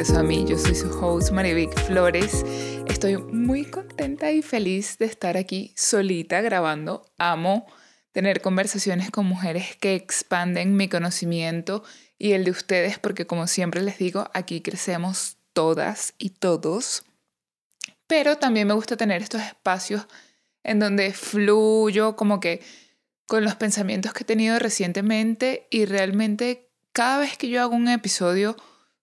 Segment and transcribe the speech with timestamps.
[0.00, 0.46] Regreso a mí.
[0.48, 2.42] Yo soy su host Marivic Flores.
[2.86, 7.12] Estoy muy contenta y feliz de estar aquí solita grabando.
[7.18, 7.66] Amo
[8.10, 11.84] tener conversaciones con mujeres que expanden mi conocimiento
[12.16, 17.04] y el de ustedes porque como siempre les digo, aquí crecemos todas y todos.
[18.06, 20.06] Pero también me gusta tener estos espacios
[20.62, 22.62] en donde fluyo como que
[23.26, 27.88] con los pensamientos que he tenido recientemente y realmente cada vez que yo hago un
[27.88, 28.56] episodio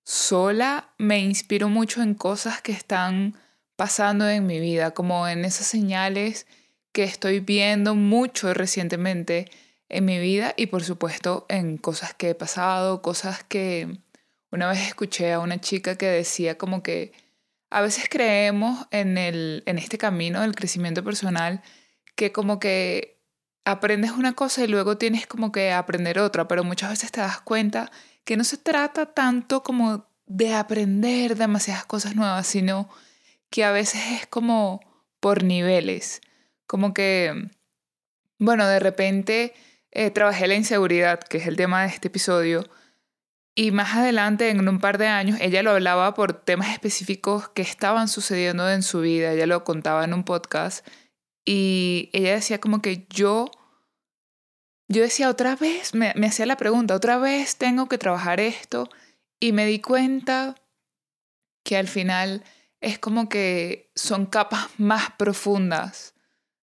[0.07, 3.35] sola me inspiro mucho en cosas que están
[3.75, 6.47] pasando en mi vida, como en esas señales
[6.93, 9.51] que estoy viendo mucho recientemente
[9.89, 13.99] en mi vida y por supuesto en cosas que he pasado, cosas que
[14.49, 17.11] una vez escuché a una chica que decía como que
[17.69, 21.61] a veces creemos en, el, en este camino del crecimiento personal
[22.15, 23.19] que como que
[23.65, 27.41] aprendes una cosa y luego tienes como que aprender otra, pero muchas veces te das
[27.41, 27.91] cuenta
[28.27, 32.89] que no se trata tanto como de aprender demasiadas cosas nuevas, sino
[33.49, 34.81] que a veces es como
[35.21, 36.19] por niveles,
[36.65, 37.49] como que,
[38.37, 39.53] bueno, de repente
[39.91, 42.65] eh, trabajé la inseguridad, que es el tema de este episodio,
[43.55, 47.61] y más adelante, en un par de años, ella lo hablaba por temas específicos que
[47.61, 50.85] estaban sucediendo en su vida, ella lo contaba en un podcast,
[51.45, 53.49] y ella decía como que yo
[54.87, 58.89] yo decía otra vez, me, hacía la pregunta, otra vez tengo que trabajar esto
[59.39, 60.55] y me di cuenta
[61.63, 62.43] que al final
[62.79, 66.13] es como que son capas más profundas,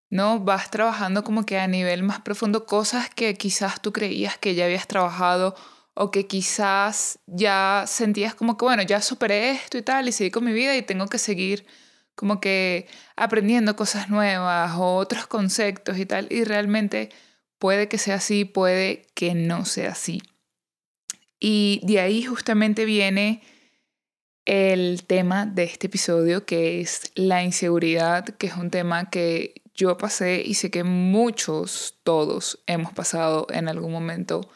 [0.08, 0.40] ¿no?
[0.40, 4.64] Vas trabajando como que a nivel más profundo cosas que quizás tú creías que ya
[4.64, 5.54] habías trabajado
[5.92, 10.30] o que quizás ya sentías como que, bueno, ya superé esto y tal y seguí
[10.30, 11.66] con mi vida y tengo que seguir
[12.14, 12.86] como que
[13.16, 16.28] aprendiendo cosas nuevas o otros conceptos y tal.
[16.30, 17.10] Y realmente
[17.64, 20.20] Puede que sea así, puede que no sea así.
[21.40, 23.42] Y de ahí justamente viene
[24.44, 29.96] el tema de este episodio, que es la inseguridad, que es un tema que yo
[29.96, 34.46] pasé y sé que muchos, todos hemos pasado en algún momento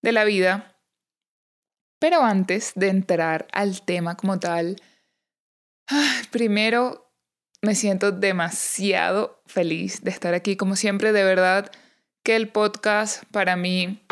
[0.00, 0.80] de la vida.
[1.98, 4.76] Pero antes de entrar al tema como tal,
[6.30, 7.12] primero
[7.60, 10.56] me siento demasiado feliz de estar aquí.
[10.56, 11.70] Como siempre, de verdad,
[12.28, 14.02] que el podcast para mí,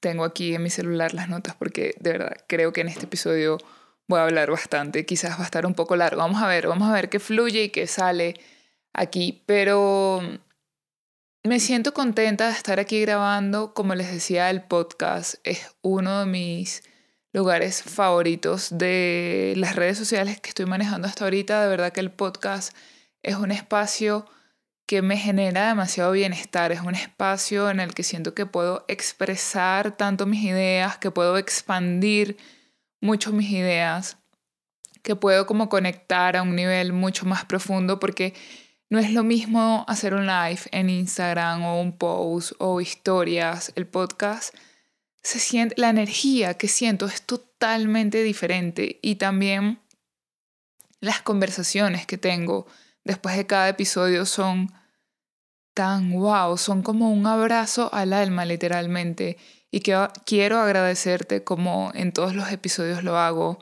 [0.00, 3.56] tengo aquí en mi celular las notas porque de verdad creo que en este episodio
[4.08, 6.90] voy a hablar bastante, quizás va a estar un poco largo, vamos a ver, vamos
[6.90, 8.34] a ver qué fluye y qué sale
[8.92, 10.20] aquí, pero
[11.44, 16.26] me siento contenta de estar aquí grabando, como les decía, el podcast es uno de
[16.26, 16.82] mis
[17.32, 22.10] lugares favoritos de las redes sociales que estoy manejando hasta ahorita, de verdad que el
[22.10, 22.76] podcast
[23.22, 24.26] es un espacio
[24.90, 26.72] que me genera demasiado bienestar.
[26.72, 31.38] Es un espacio en el que siento que puedo expresar tanto mis ideas, que puedo
[31.38, 32.36] expandir
[33.00, 34.16] mucho mis ideas,
[35.04, 38.34] que puedo como conectar a un nivel mucho más profundo porque
[38.88, 43.86] no es lo mismo hacer un live en Instagram o un post o historias, el
[43.86, 44.52] podcast.
[45.22, 49.78] Se siente la energía que siento es totalmente diferente y también
[50.98, 52.66] las conversaciones que tengo
[53.04, 54.79] después de cada episodio son
[55.74, 59.36] tan wow, son como un abrazo al alma literalmente
[59.70, 63.58] y que quiero agradecerte como en todos los episodios lo hago.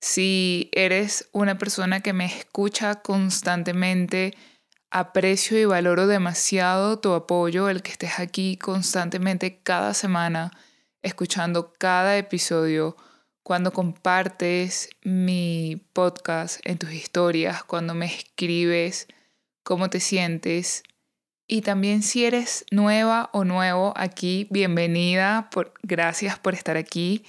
[0.00, 4.34] Si eres una persona que me escucha constantemente,
[4.90, 10.50] aprecio y valoro demasiado tu apoyo, el que estés aquí constantemente cada semana,
[11.02, 12.96] escuchando cada episodio,
[13.42, 19.06] cuando compartes mi podcast en tus historias, cuando me escribes
[19.62, 20.82] cómo te sientes
[21.46, 27.24] y también si eres nueva o nuevo aquí, bienvenida, por, gracias por estar aquí.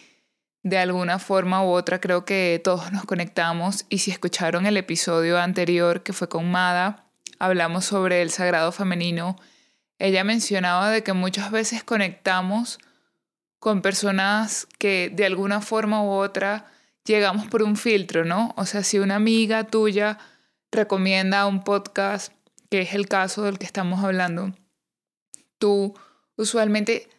[0.63, 5.38] De alguna forma u otra creo que todos nos conectamos y si escucharon el episodio
[5.38, 7.06] anterior que fue con Mada,
[7.39, 9.35] hablamos sobre el sagrado femenino.
[10.00, 12.79] Ella mencionaba de que muchas veces conectamos
[13.59, 16.71] con personas que de alguna forma u otra
[17.03, 18.53] llegamos por un filtro, ¿no?
[18.57, 20.17] O sea, si una amiga tuya
[20.71, 22.31] recomienda un podcast
[22.69, 24.53] que es el caso del que estamos hablando,
[25.57, 25.94] tú
[26.35, 27.09] usualmente,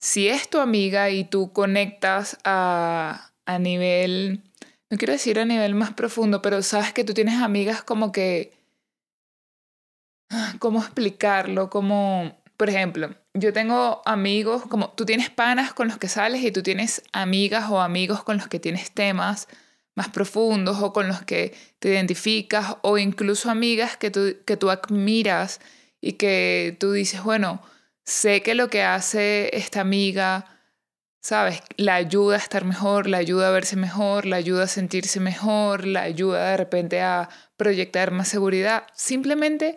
[0.00, 4.42] si es tu amiga y tú conectas a, a nivel,
[4.90, 8.52] no quiero decir a nivel más profundo, pero sabes que tú tienes amigas como que,
[10.58, 11.70] ¿cómo explicarlo?
[11.70, 16.52] Como, por ejemplo, yo tengo amigos, como tú tienes panas con los que sales y
[16.52, 19.48] tú tienes amigas o amigos con los que tienes temas
[19.94, 24.70] más profundos o con los que te identificas o incluso amigas que tú, que tú
[24.70, 25.60] admiras
[26.00, 27.62] y que tú dices, bueno,
[28.04, 30.52] sé que lo que hace esta amiga
[31.22, 31.62] ¿sabes?
[31.76, 35.86] La ayuda a estar mejor, la ayuda a verse mejor, la ayuda a sentirse mejor,
[35.86, 38.88] la ayuda de repente a proyectar más seguridad.
[38.94, 39.74] Simplemente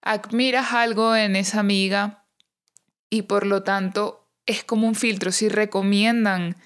[0.00, 2.24] admiras algo en esa amiga
[3.10, 5.32] y por lo tanto es como un filtro.
[5.32, 6.56] Si recomiendan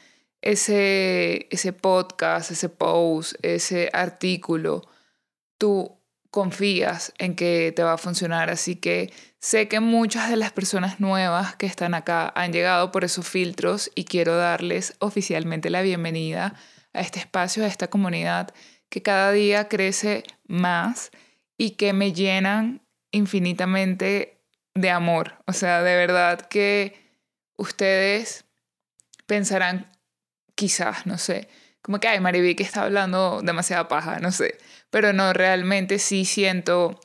[0.43, 4.89] ese, ese podcast, ese post, ese artículo,
[5.59, 6.01] tú
[6.31, 8.51] confías en que te va a funcionar.
[8.51, 13.05] Así que sé que muchas de las personas nuevas que están acá han llegado por
[13.05, 16.55] esos filtros y quiero darles oficialmente la bienvenida
[16.93, 18.55] a este espacio, a esta comunidad
[18.89, 21.11] que cada día crece más
[21.57, 22.83] y que me llenan
[23.13, 24.43] infinitamente
[24.75, 25.43] de amor.
[25.47, 26.97] O sea, de verdad que
[27.57, 28.45] ustedes
[29.27, 29.91] pensarán,
[30.61, 31.49] quizás, no sé,
[31.81, 34.59] como que, ay, Mariví que está hablando demasiada paja, no sé.
[34.91, 37.01] Pero no, realmente sí siento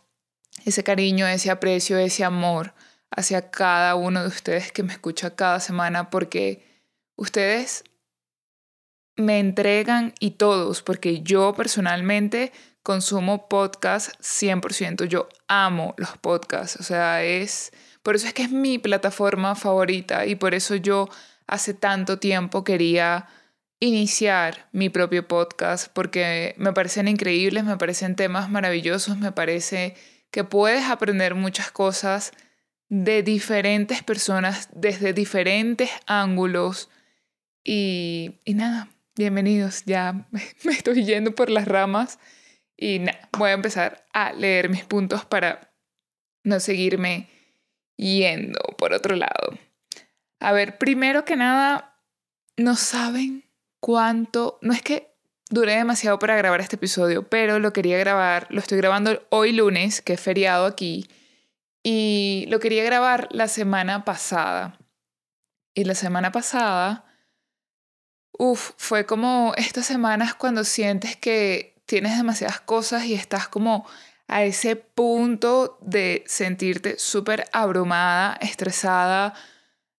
[0.66, 2.74] ese cariño, ese aprecio, ese amor
[3.12, 6.66] hacia cada uno de ustedes que me escucha cada semana porque
[7.16, 7.86] ustedes
[9.16, 12.52] me entregan y todos, porque yo personalmente
[12.84, 17.72] consumo podcast 100%, yo amo los podcasts, o sea, es,
[18.04, 21.08] por eso es que es mi plataforma favorita y por eso yo
[21.48, 23.30] hace tanto tiempo quería
[23.80, 29.96] iniciar mi propio podcast porque me parecen increíbles, me parecen temas maravillosos, me parece
[30.32, 32.32] que puedes aprender muchas cosas
[32.90, 36.90] de diferentes personas desde diferentes ángulos.
[37.64, 40.28] Y, nada, bienvenidos, ya
[40.64, 42.20] me estoy yendo por las ramas.
[42.78, 45.74] Y nada, voy a empezar a leer mis puntos para
[46.44, 47.30] no seguirme
[47.98, 49.58] yendo por otro lado.
[50.40, 51.98] A ver, primero que nada,
[52.58, 53.45] no saben
[53.86, 55.14] cuánto, no es que
[55.52, 60.02] duré demasiado para grabar este episodio, pero lo quería grabar, lo estoy grabando hoy lunes,
[60.02, 61.08] que es feriado aquí,
[61.84, 64.80] y lo quería grabar la semana pasada.
[65.76, 67.06] Y la semana pasada,
[68.32, 73.86] uff, fue como estas semanas cuando sientes que tienes demasiadas cosas y estás como
[74.28, 79.36] a ese punto de sentirte súper abrumada, estresada,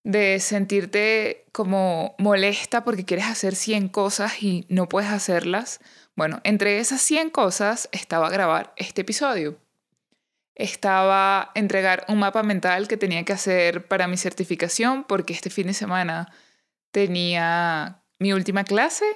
[0.07, 5.81] de sentirte como molesta porque quieres hacer 100 cosas y no puedes hacerlas.
[6.15, 9.59] Bueno, entre esas 100 cosas estaba grabar este episodio.
[10.55, 15.67] Estaba entregar un mapa mental que tenía que hacer para mi certificación porque este fin
[15.67, 16.33] de semana
[16.93, 19.07] tenía mi última clase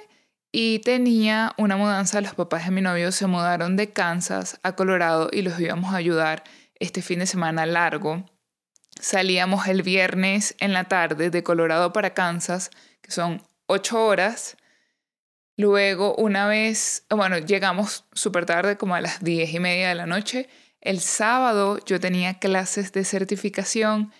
[0.51, 2.19] y tenía una mudanza.
[2.19, 5.97] Los papás de mi novio se mudaron de Kansas a Colorado y los íbamos a
[5.97, 6.43] ayudar
[6.81, 8.25] este fin de semana largo
[9.01, 12.69] Salíamos el viernes en la tarde de Colorado para Kansas,
[13.01, 14.57] que son ocho horas.
[15.57, 20.05] Luego, una vez, bueno, llegamos súper tarde, como a las diez y media de la
[20.05, 20.47] noche.
[20.81, 24.13] El sábado yo tenía clases de certificación.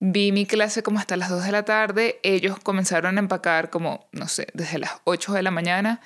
[0.00, 2.18] Vi mi clase como hasta las dos de la tarde.
[2.24, 6.00] Ellos comenzaron a empacar como, no sé, desde las ocho de la mañana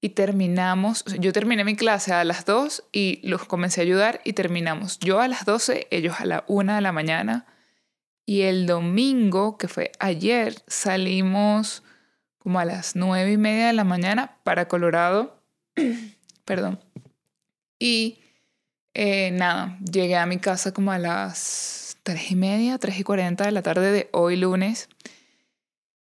[0.00, 4.32] y terminamos, yo terminé mi clase a las dos y los comencé a ayudar y
[4.32, 7.46] terminamos yo a las doce, ellos a la una de la mañana.
[8.26, 11.84] Y el domingo, que fue ayer, salimos
[12.38, 15.40] como a las nueve y media de la mañana para Colorado.
[16.44, 16.80] Perdón.
[17.78, 18.18] Y
[18.94, 23.44] eh, nada, llegué a mi casa como a las tres y media, tres y cuarenta
[23.44, 24.88] de la tarde de hoy lunes.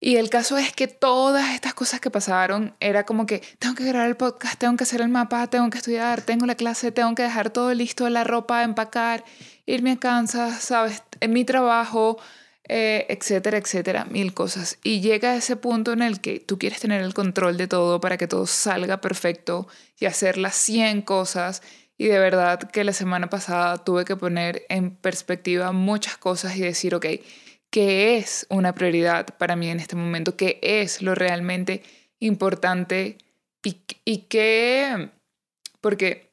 [0.05, 3.85] Y el caso es que todas estas cosas que pasaron era como que tengo que
[3.85, 7.15] grabar el podcast, tengo que hacer el mapa, tengo que estudiar, tengo la clase, tengo
[7.15, 9.23] que dejar todo listo, la ropa, empacar
[9.65, 11.01] irme a Kansas, ¿sabes?
[11.21, 12.19] En mi trabajo,
[12.65, 14.77] eh, etcétera, etcétera, mil cosas.
[14.83, 17.99] Y llega a ese punto en el que tú quieres tener el control de todo
[17.99, 19.67] para que todo salga perfecto
[19.99, 21.63] y hacer las 100 cosas.
[21.97, 26.61] Y de verdad que la semana pasada tuve que poner en perspectiva muchas cosas y
[26.61, 27.07] decir, ok,
[27.75, 30.37] ¿qué es una prioridad para mí en este momento?
[30.37, 31.83] ¿Qué es lo realmente
[32.19, 33.17] importante?
[33.65, 35.09] Y, y qué...
[35.81, 36.31] Porque,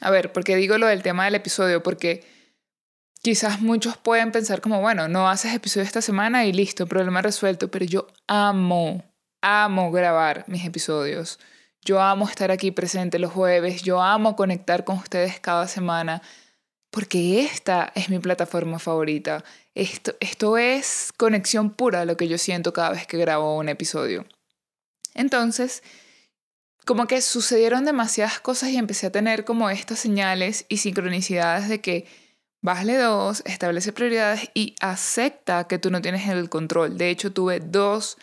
[0.00, 2.24] a ver, porque digo lo del tema del episodio, porque
[3.20, 7.70] Quizás muchos pueden pensar como, bueno, no haces episodio esta semana y listo, problema resuelto,
[7.70, 9.04] pero yo amo,
[9.40, 11.38] amo grabar mis episodios.
[11.84, 16.20] Yo amo estar aquí presente los jueves, yo amo conectar con ustedes cada semana,
[16.90, 19.44] porque esta es mi plataforma favorita.
[19.74, 24.26] Esto, esto es conexión pura lo que yo siento cada vez que grabo un episodio.
[25.14, 25.82] Entonces,
[26.84, 31.80] como que sucedieron demasiadas cosas y empecé a tener como estas señales y sincronicidades de
[31.80, 32.06] que
[32.64, 36.96] Bájale dos, establece prioridades y acepta que tú no tienes el control.
[36.96, 38.18] De hecho, tuve dos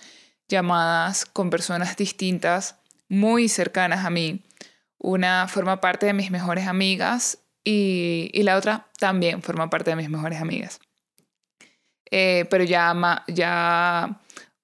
[0.48, 2.77] llamadas con personas distintas,
[3.10, 4.46] muy cercanas a mí.
[4.98, 10.10] Una forma parte de mis mejores amigas y, la otra también forma parte de mis
[10.10, 10.79] mejores amigas.
[12.12, 14.20] Eh, pero ya, ya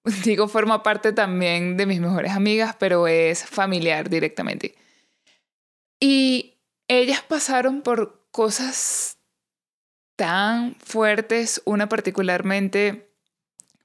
[0.23, 4.75] digo, forma parte también de mis mejores amigas, pero es familiar directamente.
[5.99, 6.55] Y
[6.87, 9.17] ellas pasaron por cosas
[10.15, 13.09] tan fuertes, una particularmente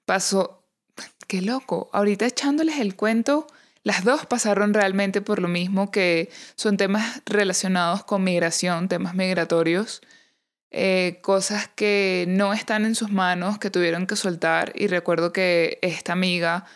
[0.04, 0.64] pasó,
[1.28, 3.46] qué loco, ahorita echándoles el cuento,
[3.82, 10.02] las dos pasaron realmente por lo mismo, que son temas relacionados con migración, temas migratorios,
[10.70, 14.72] eh, cosas que no están en sus manos, que tuvieron que soltar.
[14.74, 16.66] Y recuerdo que esta amiga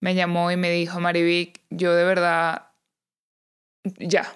[0.00, 2.68] me llamó y me dijo, Marivic, yo de verdad,
[3.98, 4.34] ya,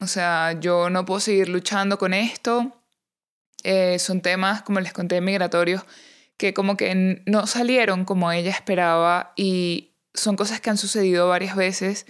[0.00, 2.72] o sea, yo no puedo seguir luchando con esto.
[3.62, 5.84] Eh, son temas, como les conté, migratorios
[6.40, 11.54] que como que no salieron como ella esperaba y son cosas que han sucedido varias
[11.54, 12.06] veces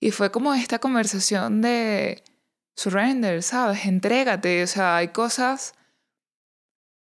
[0.00, 2.24] y fue como esta conversación de
[2.74, 3.84] surrender, ¿sabes?
[3.84, 5.74] Entrégate, o sea, hay cosas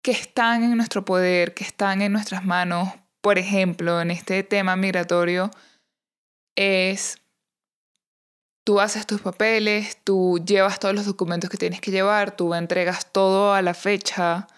[0.03, 2.89] que están en nuestro poder, que están en nuestras manos.
[3.21, 5.51] Por ejemplo, en este tema migratorio
[6.57, 7.19] es
[8.65, 13.13] tú haces tus papeles, tú llevas todos los documentos que tienes que llevar, tú entregas
[13.13, 14.49] todo a la fecha,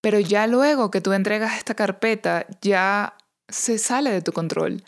[0.00, 3.16] pero ya luego que tú entregas esta carpeta, ya
[3.48, 4.82] se sale de tu control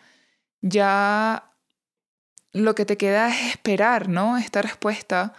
[0.62, 1.52] ya
[2.52, 4.38] lo que te queda es esperar, ¿no?
[4.38, 5.35] Esta respuesta.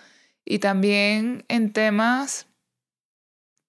[0.45, 2.47] Y también en temas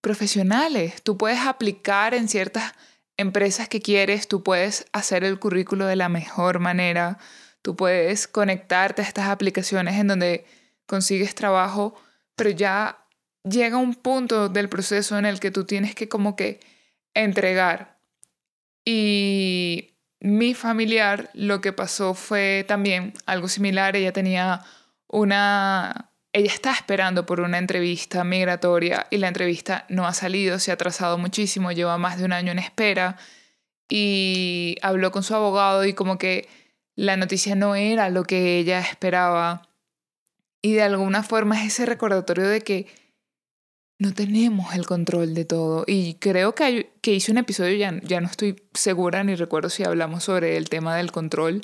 [0.04, 1.02] profesionales.
[1.02, 2.74] Tú puedes aplicar en ciertas
[3.16, 7.18] empresas que quieres, tú puedes hacer el currículo de la mejor manera,
[7.62, 10.44] tú puedes conectarte a estas aplicaciones en donde
[10.84, 11.94] consigues trabajo,
[12.36, 12.98] pero ya
[13.44, 16.60] llega un punto del proceso en el que tú tienes que como que
[17.14, 17.96] entregar.
[18.84, 23.96] Y mi familiar lo que pasó fue también algo similar.
[23.96, 24.60] Ella tenía
[25.08, 26.10] una...
[26.36, 30.74] Ella está esperando por una entrevista migratoria y la entrevista no ha salido, se ha
[30.74, 33.16] atrasado muchísimo, lleva más de un año en espera
[33.88, 36.48] y habló con su abogado y como que
[36.96, 39.68] la noticia no era lo que ella esperaba.
[40.60, 42.88] Y de alguna forma es ese recordatorio de que
[44.00, 45.84] no tenemos el control de todo.
[45.86, 49.84] Y creo que, que hice un episodio, ya, ya no estoy segura ni recuerdo si
[49.84, 51.60] hablamos sobre el tema del control,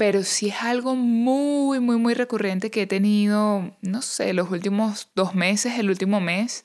[0.00, 5.10] pero sí es algo muy, muy, muy recurrente que he tenido, no sé, los últimos
[5.14, 6.64] dos meses, el último mes.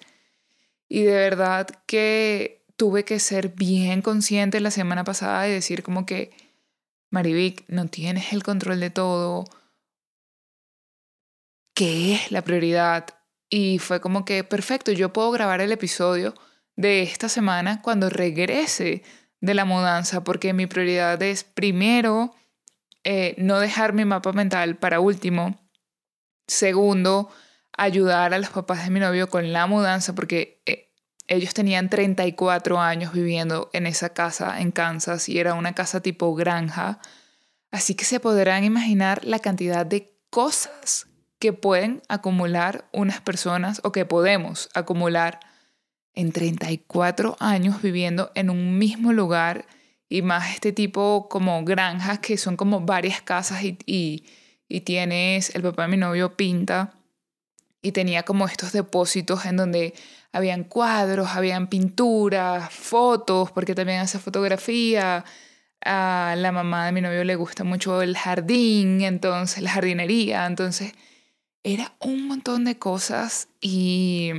[0.88, 6.06] Y de verdad que tuve que ser bien consciente la semana pasada y decir como
[6.06, 6.32] que,
[7.10, 9.44] Marivic, no tienes el control de todo.
[11.74, 13.06] ¿Qué es la prioridad?
[13.50, 16.36] Y fue como que, perfecto, yo puedo grabar el episodio
[16.78, 19.04] de esta semana cuando regrese
[19.42, 22.34] de la mudanza, porque mi prioridad es primero
[23.06, 25.70] eh, no dejar mi mapa mental para último.
[26.48, 27.30] Segundo,
[27.78, 30.92] ayudar a los papás de mi novio con la mudanza, porque eh,
[31.28, 36.34] ellos tenían 34 años viviendo en esa casa en Kansas y era una casa tipo
[36.34, 37.00] granja.
[37.72, 41.08] Así que se podrán imaginar la cantidad de cosas
[41.38, 45.40] que pueden acumular unas personas o que podemos acumular
[46.16, 49.68] en 34 años viviendo en un mismo lugar
[50.10, 53.78] y más este tipo como granjas que son como varias casas y,
[54.68, 56.94] y, tienes, el papá de mi novio pinta
[57.82, 59.94] y tenía como estos depósitos en donde
[60.32, 65.24] habían cuadros, habían pinturas, fotos, porque también hace fotografía.
[65.88, 70.94] A la mamá de mi novio le gusta mucho el jardín, entonces la jardinería, entonces
[71.64, 74.32] era un montón de cosas y,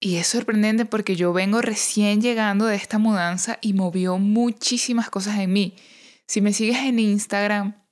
[0.00, 5.38] y es sorprendente porque yo vengo recién llegando de esta mudanza y movió muchísimas cosas
[5.38, 5.76] en mí.
[6.26, 7.82] Si me sigues en Instagram,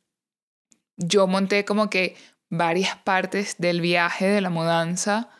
[0.96, 2.16] yo monté como que
[2.50, 5.30] varias partes del viaje de la mudanza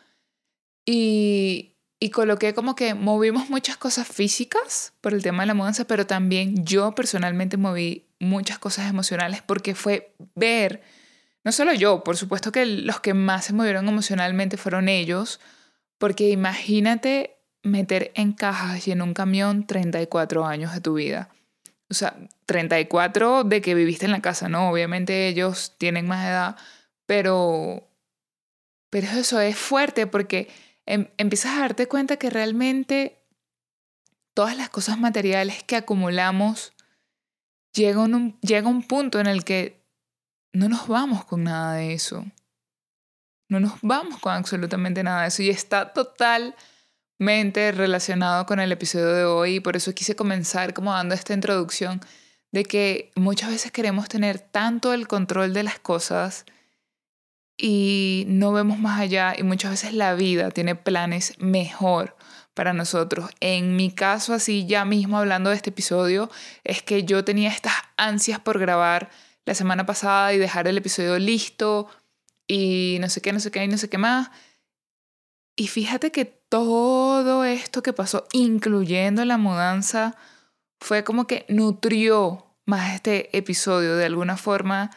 [0.85, 5.85] y, y coloqué como que movimos muchas cosas físicas por el tema de la mudanza,
[5.85, 10.81] pero también yo personalmente moví muchas cosas emocionales porque fue ver
[11.43, 15.39] no solo yo, por supuesto que los que más se movieron emocionalmente fueron ellos,
[16.03, 21.29] porque imagínate meter en cajas y en un camión 34 años de tu vida.
[21.89, 24.69] O sea, 34 de que viviste en la casa, ¿no?
[24.69, 26.57] Obviamente ellos tienen más edad,
[27.05, 27.87] pero,
[28.89, 30.49] pero eso es fuerte porque
[30.85, 33.23] em, empiezas a darte cuenta que realmente
[34.33, 36.73] todas las cosas materiales que acumulamos
[37.73, 39.81] llegan un, llega un punto en el que
[40.51, 42.25] no nos vamos con nada de eso.
[43.49, 45.43] No nos vamos con absolutamente nada de eso.
[45.43, 49.55] Y está totalmente relacionado con el episodio de hoy.
[49.55, 52.01] Y por eso quise comenzar como dando esta introducción
[52.51, 56.45] de que muchas veces queremos tener tanto el control de las cosas
[57.57, 62.15] y no vemos más allá y muchas veces la vida tiene planes mejor
[62.53, 63.29] para nosotros.
[63.39, 66.29] En mi caso, así ya mismo hablando de este episodio,
[66.63, 69.09] es que yo tenía estas ansias por grabar
[69.45, 71.87] la semana pasada y dejar el episodio listo
[72.47, 74.29] y no sé qué, no sé qué y no sé qué más.
[75.55, 80.15] Y fíjate que todo esto que pasó, incluyendo la mudanza,
[80.79, 84.91] fue como que nutrió más este episodio de alguna forma.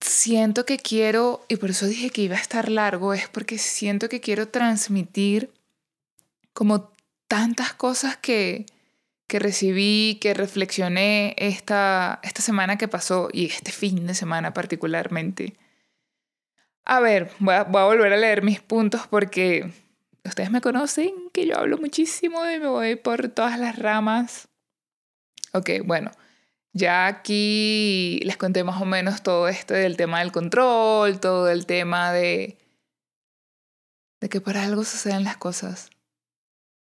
[0.00, 4.08] Siento que quiero, y por eso dije que iba a estar largo, es porque siento
[4.08, 5.52] que quiero transmitir
[6.52, 6.92] como
[7.28, 8.66] tantas cosas que,
[9.28, 15.54] que recibí, que reflexioné esta, esta semana que pasó y este fin de semana particularmente.
[16.84, 19.72] A ver, voy a, volver a leer mis puntos porque
[20.24, 24.48] ustedes me conocen que yo hablo muchísimo y me voy por todas las ramas.
[25.52, 26.10] Ok, bueno,
[26.72, 31.66] ya aquí les conté más o menos todo esto del tema del control, todo el
[31.66, 32.58] tema de,
[34.20, 35.90] de que por algo suceden las cosas.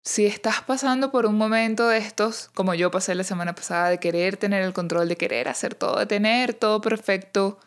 [0.03, 3.99] Si estás pasando por un momento de estos, como yo pasé la semana pasada, de
[3.99, 7.59] querer tener el control, de querer hacer todo, de tener todo perfecto,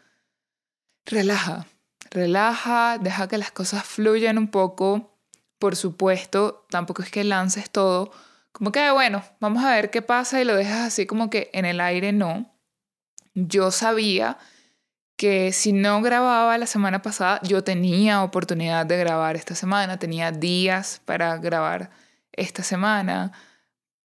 [1.05, 1.67] relaja,
[2.13, 5.19] relaja, deja que las cosas fluyan un poco.
[5.59, 8.13] Por supuesto, tampoco es que lances todo,
[8.53, 11.65] como que, bueno, vamos a ver qué pasa y lo dejas así como que en
[11.65, 12.55] el aire, no.
[13.35, 14.39] Yo sabía
[15.17, 20.33] que si no grababa la semana pasada, yo tenía oportunidad de grabar esta semana, tenía
[20.33, 21.91] días para grabar
[22.33, 23.33] esta semana.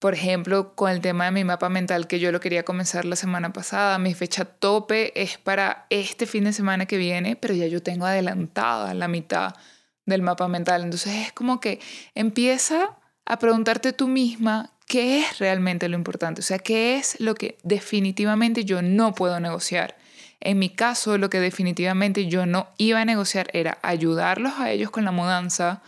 [0.07, 3.17] Por ejemplo, con el tema de mi mapa mental que yo lo quería comenzar la
[3.17, 7.67] semana pasada, mi fecha tope es para este fin de semana que viene, pero ya
[7.67, 9.57] yo tengo adelantada la mitad
[10.05, 10.85] del mapa mental.
[10.85, 11.81] Entonces es como que
[12.15, 17.35] empieza a preguntarte tú misma qué es realmente lo importante, o sea, qué es lo
[17.35, 19.97] que definitivamente yo no puedo negociar.
[20.39, 24.93] En mi caso, lo que definitivamente yo no iba a negociar era ayudarlos a ellos
[24.93, 25.83] con la mudanza,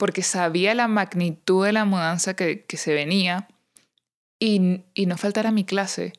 [0.00, 3.48] porque sabía la magnitud de la mudanza que, se venía
[4.38, 6.14] y, y, no faltar a mi clase,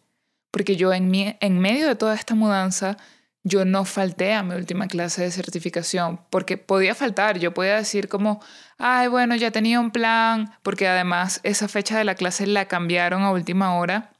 [0.52, 2.98] porque yo en, mi, en medio de toda esta mudanza,
[3.44, 8.08] yo no falté a mi última clase de certificación, porque podía faltar, yo podía decir
[8.08, 8.40] como,
[8.78, 13.24] ay, bueno, ya tenía un plan, porque además esa fecha de la clase la cambiaron
[13.24, 14.14] a última hora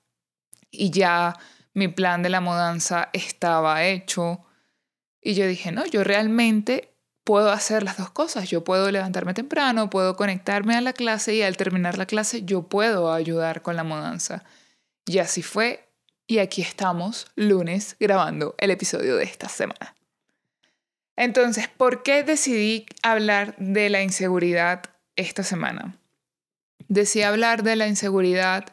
[0.72, 1.38] y ya
[1.76, 4.44] mi plan de la mudanza estaba hecho.
[5.22, 6.91] Y yo dije, no, yo realmente
[7.24, 8.50] puedo hacer las dos cosas.
[8.50, 12.64] Yo puedo levantarme temprano, puedo conectarme a la clase y al terminar la clase yo
[12.64, 14.44] puedo ayudar con la mudanza.
[15.06, 15.88] Y así fue.
[16.28, 19.96] Y aquí estamos, lunes, grabando el episodio de esta semana.
[21.18, 24.84] Entonces, ¿por qué decidí hablar de la inseguridad
[25.16, 25.98] esta semana?
[26.88, 28.66] Decidí hablar de la inseguridad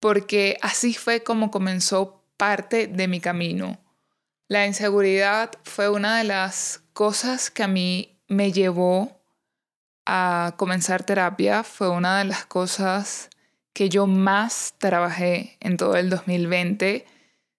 [0.00, 3.78] porque así fue como comenzó parte de mi camino.
[4.48, 9.22] La inseguridad fue una de las cosas que a mí me llevó
[10.04, 13.30] a comenzar terapia, fue una de las cosas
[13.72, 17.06] que yo más trabajé en todo el 2020.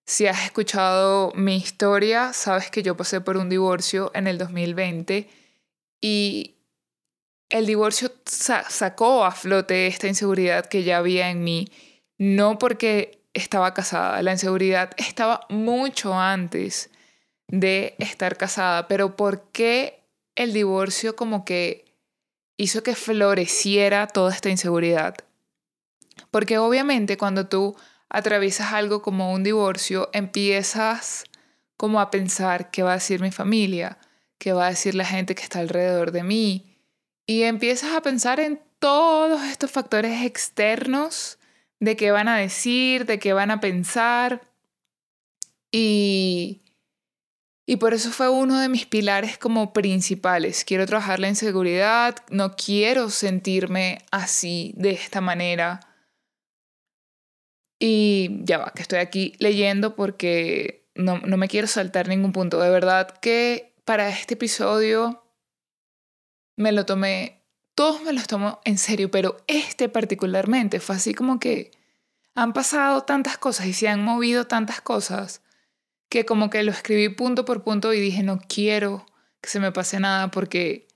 [0.05, 5.29] Si has escuchado mi historia, sabes que yo pasé por un divorcio en el 2020
[6.01, 6.55] y
[7.49, 11.69] el divorcio sacó a flote esta inseguridad que ya había en mí,
[12.17, 16.89] no porque estaba casada, la inseguridad estaba mucho antes
[17.47, 20.03] de estar casada, pero ¿por qué
[20.35, 21.85] el divorcio como que
[22.57, 25.15] hizo que floreciera toda esta inseguridad?
[26.31, 27.75] Porque obviamente cuando tú
[28.09, 31.25] atraviesas algo como un divorcio, empiezas
[31.77, 33.97] como a pensar qué va a decir mi familia,
[34.37, 36.77] qué va a decir la gente que está alrededor de mí,
[37.25, 41.39] y empiezas a pensar en todos estos factores externos
[41.83, 44.41] de qué van a decir, de qué van a pensar,
[45.71, 46.63] y
[47.65, 50.65] y por eso fue uno de mis pilares como principales.
[50.65, 55.79] Quiero trabajar la inseguridad, no quiero sentirme así, de esta manera.
[57.79, 62.59] Y ya va, que estoy aquí leyendo porque no, no me quiero saltar ningún punto.
[62.59, 65.23] De verdad que para este episodio
[66.57, 67.42] me lo tomé,
[67.75, 71.71] todos me los tomo en serio, pero este particularmente fue así como que
[72.35, 75.41] han pasado tantas cosas y se han movido tantas cosas
[76.09, 79.05] que como que lo escribí punto por punto y dije, no quiero
[79.41, 80.87] que se me pase nada porque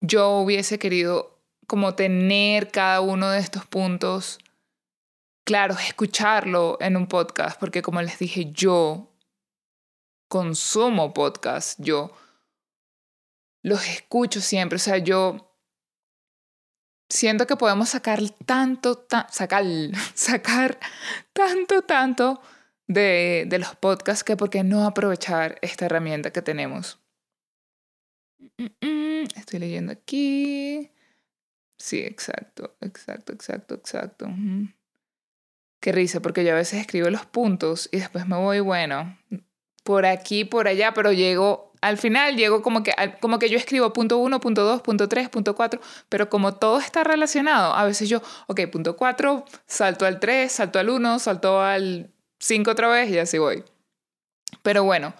[0.00, 4.38] yo hubiese querido como tener cada uno de estos puntos,
[5.44, 9.12] claro, escucharlo en un podcast, porque como les dije, yo
[10.28, 12.12] consumo podcast, yo
[13.62, 15.53] los escucho siempre, o sea, yo
[17.14, 19.64] siento que podemos sacar tanto, sacar,
[20.14, 20.78] sacar
[21.32, 22.42] tanto, tanto
[22.86, 26.98] de, los podcasts que por qué no aprovechar esta herramienta que tenemos.
[29.36, 30.90] Estoy leyendo aquí.
[31.78, 34.28] Sí, exacto, exacto, exacto, exacto.
[35.80, 39.18] Qué risa, porque yo a veces escribo los puntos y después me voy, bueno,
[39.82, 43.92] por aquí, por allá, pero llego, al final llego como que, como que yo escribo
[43.92, 48.08] punto uno, punto dos, punto tres, punto cuatro, pero como todo está relacionado, a veces
[48.08, 53.10] yo, ok, punto cuatro, salto al tres, salto al uno, salto al cinco otra vez
[53.10, 53.64] y así voy.
[54.62, 55.12] Pero bueno,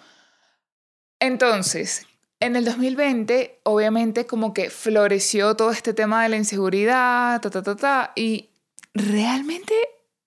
[1.19, 2.07] entonces,
[2.39, 7.61] en el 2020, obviamente, como que floreció todo este tema de la inseguridad, ta, ta,
[7.61, 8.49] ta, ta, y
[8.95, 9.75] realmente,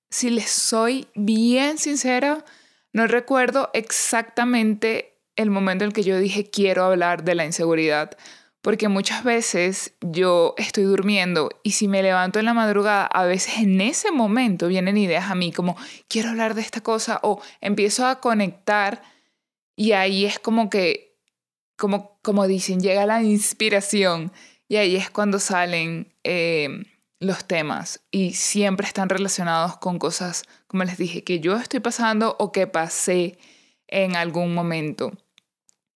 [0.09, 2.45] si les soy bien sincera,
[2.93, 8.17] no recuerdo exactamente el momento en que yo dije quiero hablar de la inseguridad,
[8.61, 13.59] porque muchas veces yo estoy durmiendo y si me levanto en la madrugada, a veces
[13.59, 15.77] en ese momento vienen ideas a mí como
[16.09, 19.03] quiero hablar de esta cosa o empiezo a conectar
[19.77, 21.09] y ahí es como que
[21.79, 24.33] como, como dicen, llega la inspiración
[24.69, 26.85] y ahí es cuando salen em,
[27.21, 32.37] los temas y siempre están relacionados con cosas, como les dije, que yo estoy pasando
[32.39, 33.39] o que pasé
[33.87, 35.13] en algún momento.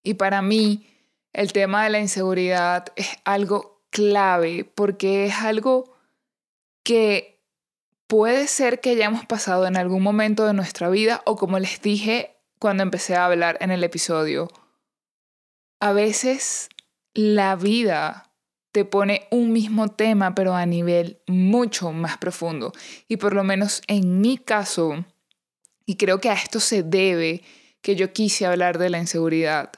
[0.02, 0.86] Y para mí,
[1.32, 5.94] el tema de la inseguridad es algo clave porque es algo
[6.82, 7.40] que
[8.06, 12.36] puede ser que hayamos pasado en algún momento de nuestra vida o como les dije
[12.58, 14.48] cuando empecé a hablar en el episodio
[15.82, 16.68] a veces
[17.12, 18.30] la vida
[18.70, 22.72] te pone un mismo tema, pero a nivel mucho más profundo.
[23.08, 25.04] Y por lo menos en mi caso,
[25.84, 27.42] y creo que a esto se debe
[27.80, 29.72] que yo quise hablar de la inseguridad.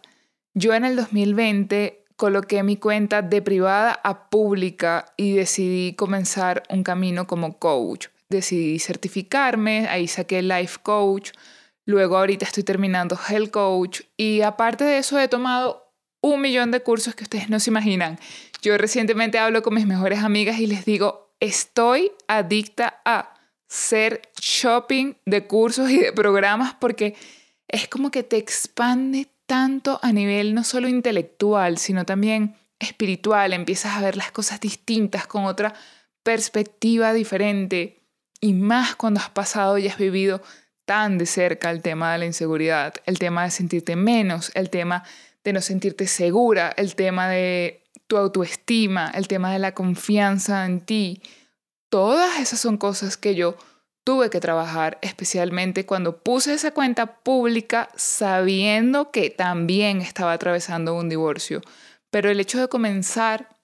[0.57, 6.85] Yo en el 2020 coloqué mi cuenta de privada a pública y decidí comenzar un
[6.85, 8.07] camino como coach.
[8.29, 11.33] Decidí certificarme, ahí saqué Life Coach,
[11.87, 16.81] luego ahorita estoy terminando Health Coach y aparte de eso he tomado un millón de
[16.81, 18.21] cursos que ustedes no se imaginan.
[18.63, 23.35] Yo recientemente hablo con mis mejores amigas y les digo, estoy adicta a
[23.67, 27.17] ser shopping de cursos y de programas porque
[27.67, 33.53] es como que te expande tanto a nivel no solo intelectual, sino también espiritual.
[33.53, 35.75] Empiezas a ver las cosas distintas con otra
[36.23, 38.03] perspectiva diferente
[38.41, 40.43] y más cuando has pasado y has vivido
[40.85, 45.05] tan de cerca el tema de la inseguridad, el tema de sentirte menos, el tema
[45.43, 50.81] de no sentirte segura, el tema de tu autoestima, el tema de la confianza en
[50.81, 51.23] ti.
[51.89, 53.57] Todas esas son cosas que yo
[54.05, 61.09] tuve que trabajar, especialmente cuando puse esa cuenta pública sabiendo que también estaba atravesando un
[61.09, 61.63] divorcio.
[62.11, 63.57] Pero el hecho de comenzar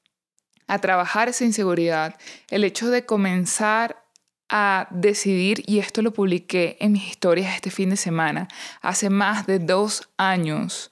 [0.66, 2.16] a trabajar esa inseguridad,
[2.48, 4.02] el hecho de comenzar
[4.48, 8.48] a decidir, y esto lo publiqué en mis historias este fin de semana,
[8.80, 10.90] hace más de dos años,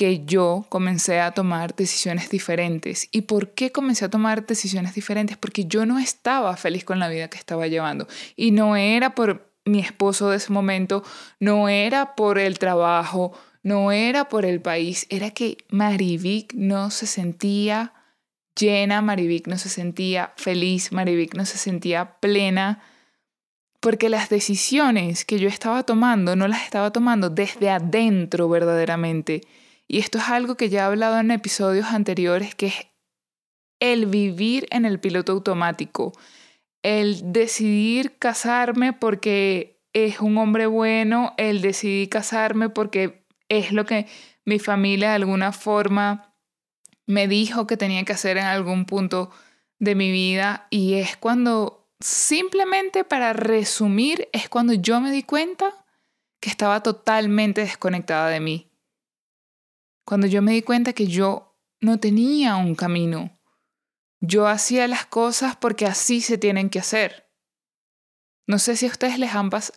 [0.00, 3.10] que yo comencé a tomar decisiones diferentes.
[3.12, 5.36] ¿Y por qué comencé a tomar decisiones diferentes?
[5.36, 8.08] Porque yo no estaba feliz con la vida que estaba llevando.
[8.34, 11.04] Y no era por mi esposo de ese momento,
[11.38, 17.06] no era por el trabajo, no era por el país, era que Marivic no se
[17.06, 17.92] sentía
[18.58, 22.82] llena, Marivic no se sentía feliz, Marivic no se sentía plena,
[23.80, 29.42] porque las decisiones que yo estaba tomando no las estaba tomando desde adentro verdaderamente
[29.92, 32.74] y esto es algo que ya he hablado en episodios anteriores, que es
[33.80, 36.12] el vivir en el piloto automático,
[36.84, 44.06] el decidir casarme porque es un hombre bueno, el decidir casarme porque es lo que
[44.44, 46.36] mi familia de alguna forma
[47.08, 49.32] me dijo que tenía que hacer en algún punto
[49.80, 50.68] de mi vida.
[50.70, 55.84] Y es cuando simplemente para resumir es cuando yo me di cuenta
[56.38, 58.69] que estaba totalmente desconectada de mí
[60.10, 63.38] cuando yo me di cuenta que yo no tenía un camino.
[64.20, 67.30] Yo hacía las cosas porque así se tienen que hacer.
[68.48, 69.30] No sé si a ustedes les,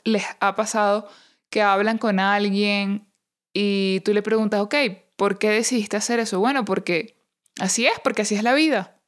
[0.06, 1.08] les ha pasado
[1.52, 3.13] que hablan con alguien
[3.54, 4.74] y tú le preguntas, ok,
[5.17, 6.39] ¿por qué decidiste hacer eso?
[6.39, 7.24] Bueno, porque
[7.60, 9.00] así es, porque así es la vida.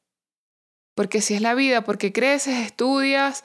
[0.94, 3.42] Porque así es la vida, porque creces, estudias,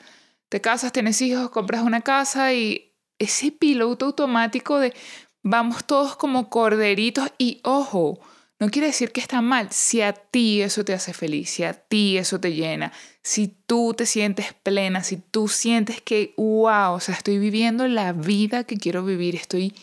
[0.48, 4.94] te casas, tienes hijos, compras una casa y ese piloto automático de
[5.42, 8.20] vamos todos como corderitos y ojo,
[8.58, 9.72] no quiere decir que está mal.
[9.72, 13.92] Si a ti eso te hace feliz, si a ti eso te llena, si tú
[13.92, 18.76] te sientes plena, si tú sientes que, wow, o sea, estoy viviendo la vida que
[18.76, 19.74] quiero vivir, estoy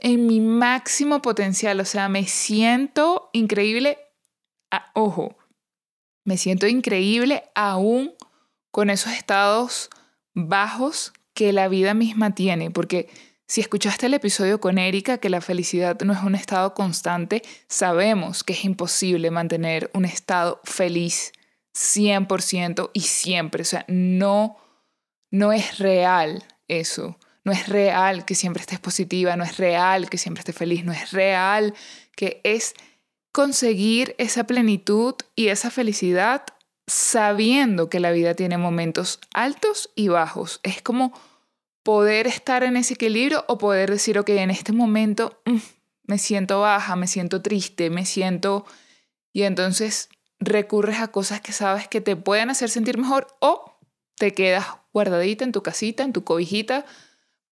[0.00, 3.98] en mi máximo potencial, o sea, me siento increíble,
[4.94, 5.36] ojo,
[6.24, 8.14] me siento increíble aún
[8.70, 9.90] con esos estados
[10.32, 13.08] bajos que la vida misma tiene, porque
[13.50, 18.44] Si escuchaste el episodio con Erika, que la felicidad no es un estado constante, sabemos
[18.44, 21.32] que es imposible mantener un estado feliz
[21.74, 23.62] 100% y siempre.
[23.62, 24.56] O sea, no,
[25.32, 27.18] no es real eso.
[27.42, 30.92] No es real que siempre estés positiva, no es real que siempre estés feliz, no
[30.92, 31.74] es real
[32.14, 32.74] que es
[33.32, 36.44] conseguir esa plenitud y esa felicidad
[36.86, 40.60] sabiendo que la vida tiene momentos altos y bajos.
[40.62, 41.12] Es como
[41.82, 45.56] poder estar en ese equilibrio o poder decir, ok, en este momento mm,
[46.04, 48.64] me siento baja, me siento triste, me siento...
[49.32, 50.08] Y entonces
[50.40, 53.78] recurres a cosas que sabes que te pueden hacer sentir mejor o
[54.16, 56.84] te quedas guardadita en tu casita, en tu cobijita,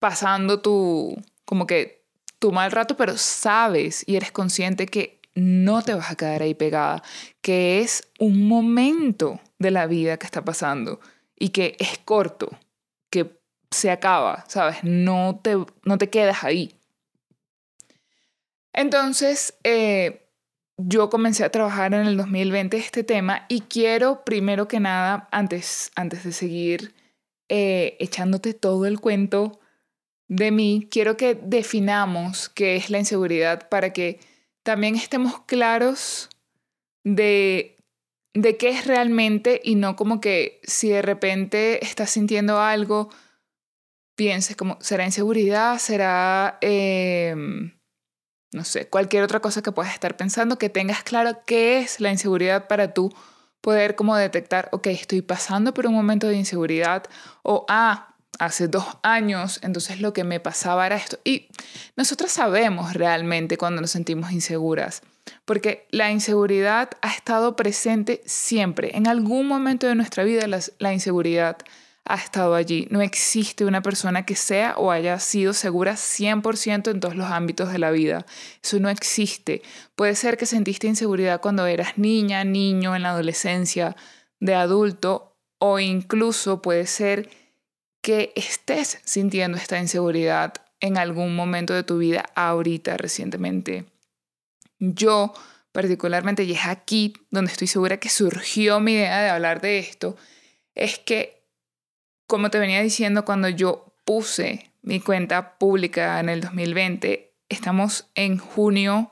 [0.00, 2.04] pasando tu, como que
[2.38, 6.54] tu mal rato, pero sabes y eres consciente que no te vas a quedar ahí
[6.54, 7.02] pegada,
[7.40, 11.00] que es un momento de la vida que está pasando
[11.38, 12.50] y que es corto,
[13.70, 14.78] se acaba, ¿sabes?
[14.82, 16.74] No te, no te quedas ahí.
[18.72, 20.28] Entonces, eh,
[20.76, 25.90] yo comencé a trabajar en el 2020 este tema y quiero, primero que nada, antes,
[25.96, 26.94] antes de seguir
[27.48, 29.58] eh, echándote todo el cuento
[30.28, 34.20] de mí, quiero que definamos qué es la inseguridad para que
[34.62, 36.28] también estemos claros
[37.02, 37.76] de,
[38.34, 43.08] de qué es realmente y no como que si de repente estás sintiendo algo,
[44.18, 45.78] pienses como, ¿será inseguridad?
[45.78, 47.70] ¿Será, em,
[48.52, 50.58] no sé, cualquier otra cosa que puedas estar pensando?
[50.58, 53.14] Que tengas claro qué es la inseguridad para tú
[53.60, 57.04] poder como detectar, ok, estoy pasando por un momento de inseguridad
[57.44, 61.20] o, ah, hace dos años, entonces lo que me pasaba era esto.
[61.22, 61.46] Y
[61.94, 65.02] nosotros sabemos realmente cuando nos sentimos inseguras,
[65.44, 68.96] porque la inseguridad ha estado presente siempre.
[68.96, 71.58] En algún momento de nuestra vida la, la inseguridad
[72.08, 72.88] ha estado allí.
[72.90, 77.70] No existe una persona que sea o haya sido segura 100% en todos los ámbitos
[77.72, 78.26] de la vida.
[78.62, 79.62] Eso no existe.
[79.94, 83.96] Puede ser que sentiste inseguridad cuando eras niña, niño, en la adolescencia,
[84.40, 87.28] de adulto, o incluso puede ser
[88.00, 93.84] que estés sintiendo esta inseguridad en algún momento de tu vida ahorita, recientemente.
[94.78, 95.32] Yo
[95.72, 100.16] particularmente, y es aquí donde estoy segura que surgió mi idea de hablar de esto,
[100.74, 101.37] es que,
[102.28, 108.38] como te venía diciendo, cuando yo puse mi cuenta pública en el 2020, estamos en
[108.38, 109.10] junio,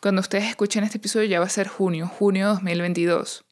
[0.00, 3.44] cuando ustedes escuchen este episodio ya va a ser junio, junio 2022.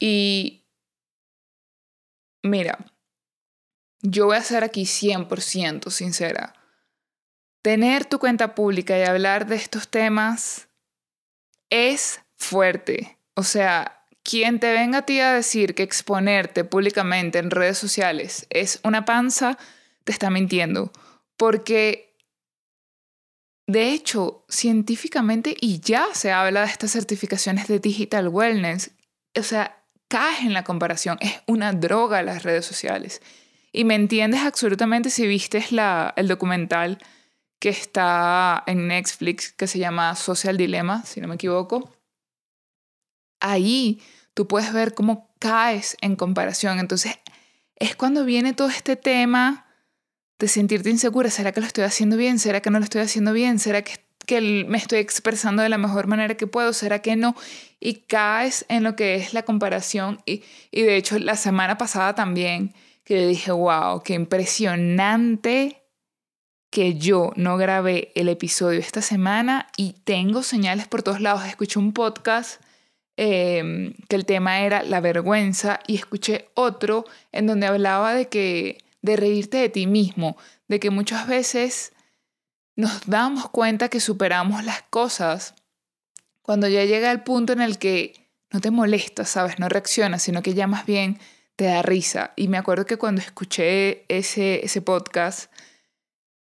[0.00, 0.64] Y
[2.42, 2.76] mira,
[4.02, 6.54] yo voy a ser aquí 100% sincera.
[7.62, 10.68] Tener tu cuenta pública y hablar de estos temas
[11.70, 13.16] es fuerte.
[13.34, 13.97] O sea,
[14.28, 19.06] quien te venga a ti a decir que exponerte públicamente en redes sociales es una
[19.06, 19.56] panza,
[20.04, 20.92] te está mintiendo.
[21.38, 22.14] Porque,
[23.66, 28.90] de hecho, científicamente, y ya se habla de estas certificaciones de digital wellness,
[29.34, 33.22] o sea, caes en la comparación, es una droga las redes sociales.
[33.72, 36.98] Y me entiendes absolutamente si viste la, el documental
[37.60, 41.94] que está en Netflix que se llama Social Dilemma, si no me equivoco.
[43.40, 44.02] Ahí
[44.38, 46.78] tú puedes ver cómo caes en comparación.
[46.78, 47.18] Entonces
[47.74, 49.66] es cuando viene todo este tema
[50.38, 51.28] de sentirte insegura.
[51.28, 52.38] ¿Será que lo estoy haciendo bien?
[52.38, 53.58] ¿Será que no lo estoy haciendo bien?
[53.58, 53.98] ¿Será que,
[54.68, 56.72] me estoy expresando de la mejor manera que puedo?
[56.72, 57.34] ¿Será que no?
[57.80, 60.20] Y caes en lo que es la comparación.
[60.24, 65.82] Y, de hecho la semana pasada también que dije, wow, qué impresionante
[66.70, 71.44] que yo no grabé el episodio esta semana y tengo señales por todos lados.
[71.44, 72.60] Escuché un podcast
[73.20, 78.78] em, que el tema era la vergüenza y escuché otro en donde hablaba de que
[79.02, 80.36] de reírte de ti mismo,
[80.68, 81.92] de que muchas veces
[82.76, 85.56] nos damos cuenta que superamos las cosas
[86.42, 89.58] cuando ya llega el punto en el que no te molesta, ¿sabes?
[89.58, 91.18] No reaccionas, sino que ya más bien
[91.56, 92.34] te da risa.
[92.36, 95.52] Y me acuerdo que cuando escuché ese, ese podcast,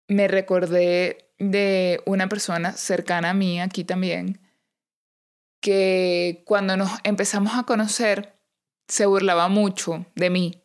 [0.08, 4.41] me recordé de una persona cercana a mí aquí también,
[5.62, 8.36] que cuando nos empezamos a conocer,
[8.88, 10.62] se burlaba mucho de mí.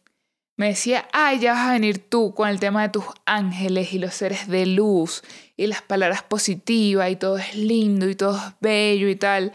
[0.59, 3.99] Me decía, ay, ya vas a venir tú con el tema de tus ángeles y
[3.99, 5.23] los seres de luz
[5.55, 9.53] y las palabras positivas y todo es lindo y todo es bello y tal.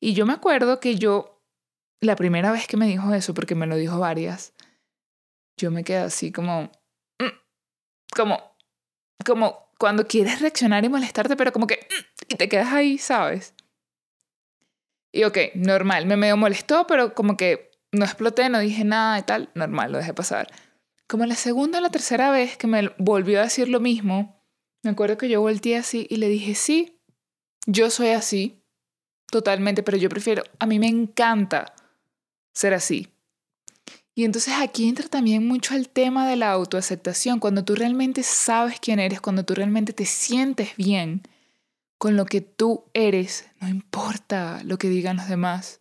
[0.00, 1.42] Y yo me acuerdo que yo
[2.00, 4.52] la primera vez que me dijo eso, porque me lo dijo varias,
[5.56, 6.70] yo me quedé así como,
[7.18, 7.34] mm",
[8.14, 8.56] como,
[9.24, 13.54] como cuando quieres reaccionar y molestarte, pero como que, mm", y te quedas ahí, ¿sabes?
[15.14, 19.22] Y ok, normal, me medio molestó, pero como que no exploté, no dije nada y
[19.22, 20.48] tal, normal, lo dejé pasar.
[21.06, 24.44] Como la segunda o la tercera vez que me volvió a decir lo mismo,
[24.82, 26.98] me acuerdo que yo volteé así y le dije, sí,
[27.64, 28.64] yo soy así,
[29.30, 31.76] totalmente, pero yo prefiero, a mí me encanta
[32.52, 33.06] ser así.
[34.16, 38.80] Y entonces aquí entra también mucho el tema de la autoaceptación, cuando tú realmente sabes
[38.80, 41.22] quién eres, cuando tú realmente te sientes bien
[42.04, 45.80] con lo que tú eres, no importa lo que digan los demás,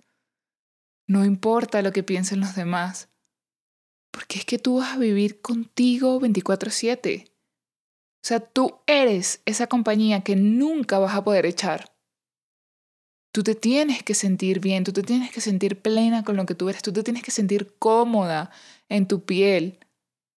[1.06, 3.10] no importa lo que piensen los demás,
[4.10, 7.26] porque es que tú vas a vivir contigo 24/7.
[8.24, 11.94] O sea, tú eres esa compañía que nunca vas a poder echar.
[13.34, 16.56] Tú te tienes que sentir bien, tú te tienes que sentir plena con lo que
[16.56, 18.50] tú eres, tú te tienes que sentir cómoda
[18.88, 19.78] en tu piel,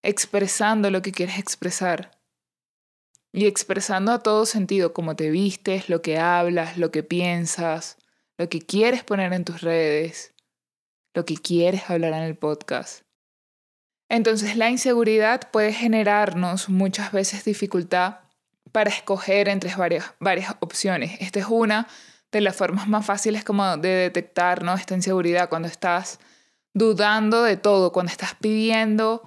[0.02, 2.15] expresando lo que quieres expresar.
[3.32, 7.98] Y expresando a todo sentido cómo te vistes, lo que hablas, lo que piensas,
[8.38, 10.34] lo que quieres poner en tus redes,
[11.14, 13.02] lo que quieres hablar en el podcast.
[14.08, 18.20] Entonces la inseguridad puede generarnos muchas veces dificultad
[18.72, 21.16] para escoger entre varias, varias opciones.
[21.20, 21.88] Esta es una
[22.30, 24.74] de las formas más fáciles como de detectar ¿no?
[24.74, 26.20] esta inseguridad cuando estás
[26.74, 29.22] dudando de todo, cuando estás pidiendo,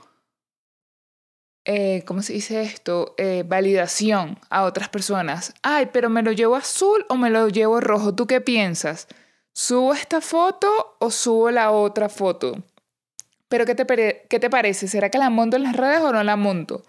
[1.72, 3.14] eh, ¿cómo se dice esto?
[3.20, 5.54] Eh, validación a otras personas.
[5.62, 8.16] Ay, pero me lo llevo azul o me lo llevo rojo.
[8.16, 9.08] ¿Tú qué piensas?
[9.54, 12.64] ¿Subo esta foto o subo la otra foto?
[13.50, 14.88] Pero ¿qué te, ¿qué te parece?
[14.88, 16.82] ¿Será que la monto en las redes o no la monto?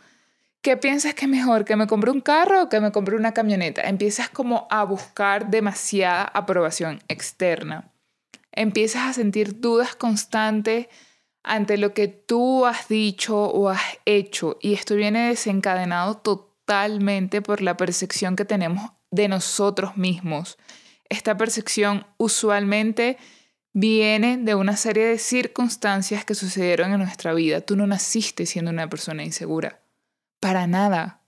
[0.63, 1.67] ¿Qué piensas que es mejor?
[1.67, 3.83] ¿Que me compre un carro o que me compre una camioneta?
[3.83, 7.93] Empiezas como a buscar demasiada aprobación externa.
[8.51, 10.87] Empiezas a sentir dudas constantes
[11.43, 14.59] ante lo que tú has dicho o has hecho.
[14.61, 20.59] Y esto viene desencadenado totalmente por la percepción que tenemos de nosotros mismos.
[21.09, 23.19] Esta percepción usualmente
[23.73, 27.61] viene de una serie de circunstancias que sucedieron en nuestra vida.
[27.61, 29.83] Tú no naciste siendo una persona insegura.
[30.41, 31.23] Para nada.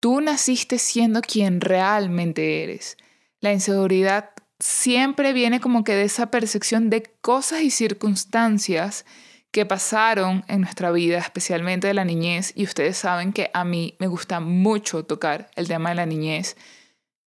[0.00, 2.96] Tú naciste siendo quien realmente eres.
[3.40, 4.30] La inseguridad
[4.60, 9.04] siempre viene como que de esa percepción de cosas y circunstancias
[9.50, 13.96] que pasaron en nuestra vida, especialmente de la niñez, y ustedes saben que a mí
[13.98, 16.56] me gusta mucho tocar el tema de la niñez.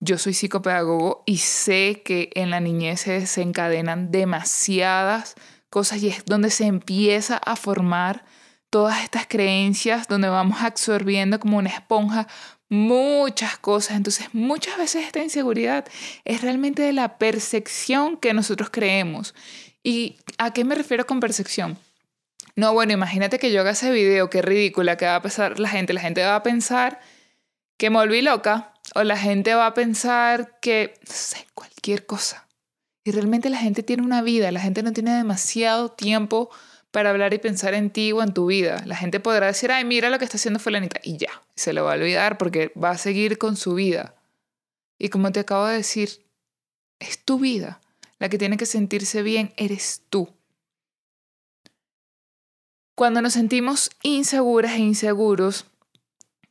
[0.01, 5.35] Yo soy psicopedagogo y sé que en la niñez se desencadenan demasiadas
[5.69, 8.25] cosas y es donde se empieza a formar
[8.69, 12.27] todas estas creencias donde vamos absorbiendo como una esponja
[12.69, 13.97] muchas cosas.
[13.97, 15.85] Entonces muchas veces esta inseguridad
[16.23, 19.35] es realmente de la percepción que nosotros creemos.
[19.83, 21.77] ¿Y a qué me refiero con percepción?
[22.55, 25.69] No, bueno, imagínate que yo haga ese video, qué ridícula, que va a pensar la
[25.69, 25.93] gente.
[25.93, 26.99] La gente va a pensar
[27.77, 32.47] que me volví loca o la gente va a pensar que, no sé, cualquier cosa.
[33.05, 36.49] Y realmente la gente tiene una vida, la gente no tiene demasiado tiempo
[36.91, 38.81] para hablar y pensar en ti o en tu vida.
[38.85, 41.85] La gente podrá decir, ay, mira lo que está haciendo fulanita, y ya, se lo
[41.85, 44.15] va a olvidar porque va a seguir con su vida.
[44.97, 46.25] Y como te acabo de decir,
[46.99, 47.79] es tu vida.
[48.17, 50.29] La que tiene que sentirse bien eres tú.
[52.95, 55.65] Cuando nos sentimos inseguras e inseguros,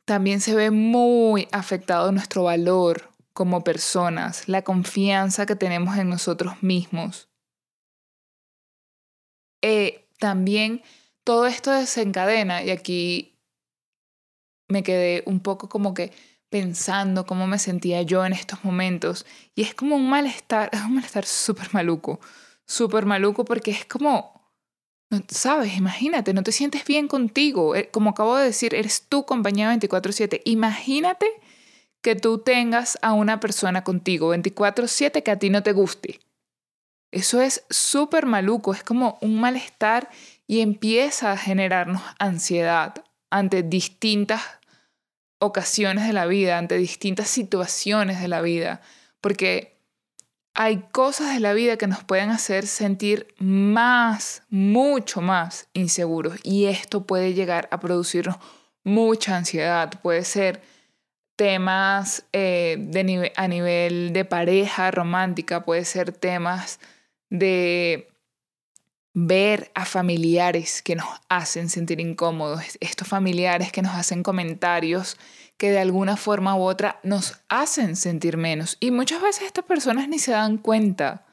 [0.05, 6.63] también se ve muy afectado nuestro valor como personas, la confianza que tenemos en nosotros
[6.63, 7.29] mismos.
[9.61, 10.83] Eh, también
[11.23, 13.39] todo esto desencadena, y aquí
[14.67, 16.11] me quedé un poco como que
[16.49, 20.95] pensando cómo me sentía yo en estos momentos, y es como un malestar, es un
[20.95, 22.19] malestar súper maluco,
[22.65, 24.53] súper maluco porque es como,
[25.29, 29.69] sabes, imagínate, no te sientes bien contigo, eh, como acabo de decir, eres tu compañía
[29.69, 31.27] 24/7, imagínate
[32.01, 36.19] que tú tengas a una persona contigo 24/7 que a ti no te guste
[37.11, 40.09] eso es súper maluco, es como un malestar
[40.47, 44.41] y empieza a generarnos ansiedad ante distintas
[45.39, 48.81] ocasiones de la vida, ante distintas situaciones de la vida,
[49.21, 49.79] porque
[50.53, 56.65] hay cosas de la vida que nos pueden hacer sentir más, mucho más inseguros y
[56.65, 58.37] esto puede llegar a producirnos
[58.83, 60.61] mucha ansiedad, puede ser
[61.35, 66.79] temas eh, de a nivel de pareja romántica, puede ser temas
[67.29, 68.09] de
[69.13, 75.17] ver a familiares que nos hacen sentir incómodos, estos familiares que nos hacen comentarios
[75.57, 78.77] que de alguna forma u otra nos hacen sentir menos.
[78.79, 81.25] Y muchas veces estas personas ni se dan cuenta,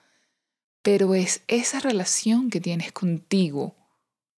[0.82, 3.76] pero es esa relación que tienes contigo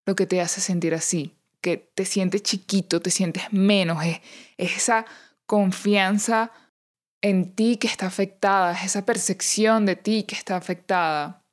[0.05, 4.21] lo que te hace sentir así, que te sientes chiquito, te sientes menos, es,
[4.59, 5.07] esa
[5.47, 6.53] confianza
[7.23, 11.45] en ti que está afectada, es esa percepción de ti que está afectada.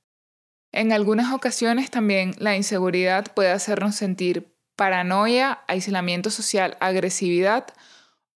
[0.75, 7.67] En algunas ocasiones también la inseguridad puede hacernos sentir paranoia, aislamiento social, agresividad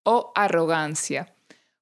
[0.04, 1.36] o arrogancia.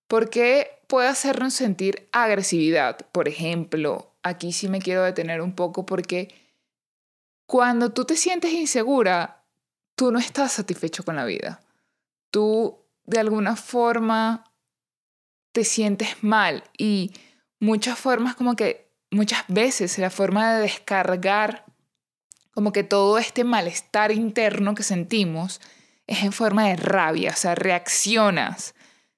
[0.08, 2.98] ¿Por qué puede hacernos sentir agresividad?
[3.12, 6.34] Por ejemplo, aquí sí me quiero detener un poco porque
[7.46, 9.44] cuando tú te sientes insegura,
[9.96, 11.62] tú no estás satisfecho con la vida.
[12.32, 14.44] Tú de alguna forma
[15.52, 17.14] te sientes mal y
[17.60, 21.66] muchas formas como que muchas veces la forma de descargar
[22.52, 25.62] como que todo este malestar interno que sentimos
[26.08, 28.74] es en forma de rabia, o sea, reaccionas,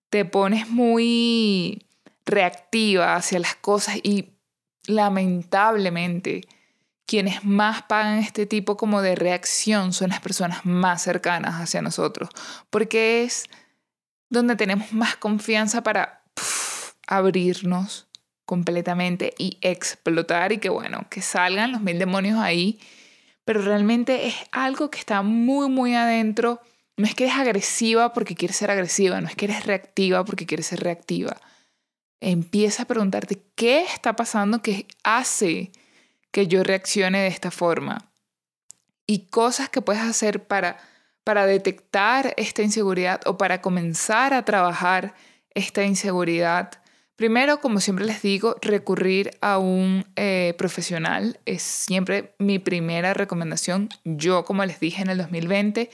[0.10, 1.86] te pones muy
[2.26, 4.34] reactiva hacia las cosas y
[4.88, 6.42] lamentablemente
[7.06, 12.30] quienes más pagan este tipo como de reacción son las personas más cercanas hacia nosotros,
[12.70, 13.46] porque es
[14.30, 16.24] donde tenemos más confianza para
[17.08, 18.09] abrirnos
[18.50, 22.80] completamente y explotar y que bueno, que salgan los mil demonios ahí,
[23.46, 26.60] pero realmente es algo que está muy, muy adentro.
[26.98, 30.48] No es que eres agresiva porque quieres ser agresiva, no es que eres reactiva porque
[30.48, 31.38] quieres ser reactiva.
[32.22, 35.72] Empieza a preguntarte qué está pasando que hace
[36.32, 38.12] que yo reaccione de esta forma.
[39.06, 40.78] Y cosas que puedes hacer para,
[41.24, 45.14] para detectar esta inseguridad o para comenzar a trabajar
[45.54, 46.82] esta inseguridad.
[47.20, 53.90] Primero, como siempre les digo, recurrir a un eh, profesional es siempre mi primera recomendación.
[54.06, 55.90] Yo, como les dije en el 2020,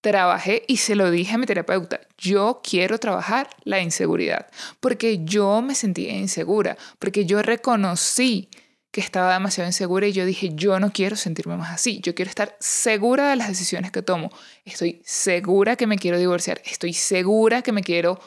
[0.00, 4.46] trabajé y se lo dije a mi terapeuta, yo quiero trabajar la inseguridad,
[4.80, 8.48] porque yo me sentía insegura, porque yo reconocí
[8.90, 12.30] que estaba demasiado insegura y yo dije, yo no quiero sentirme más así, yo quiero
[12.30, 14.30] estar segura de las decisiones que tomo,
[14.64, 18.18] estoy segura que me quiero divorciar, estoy segura que me quiero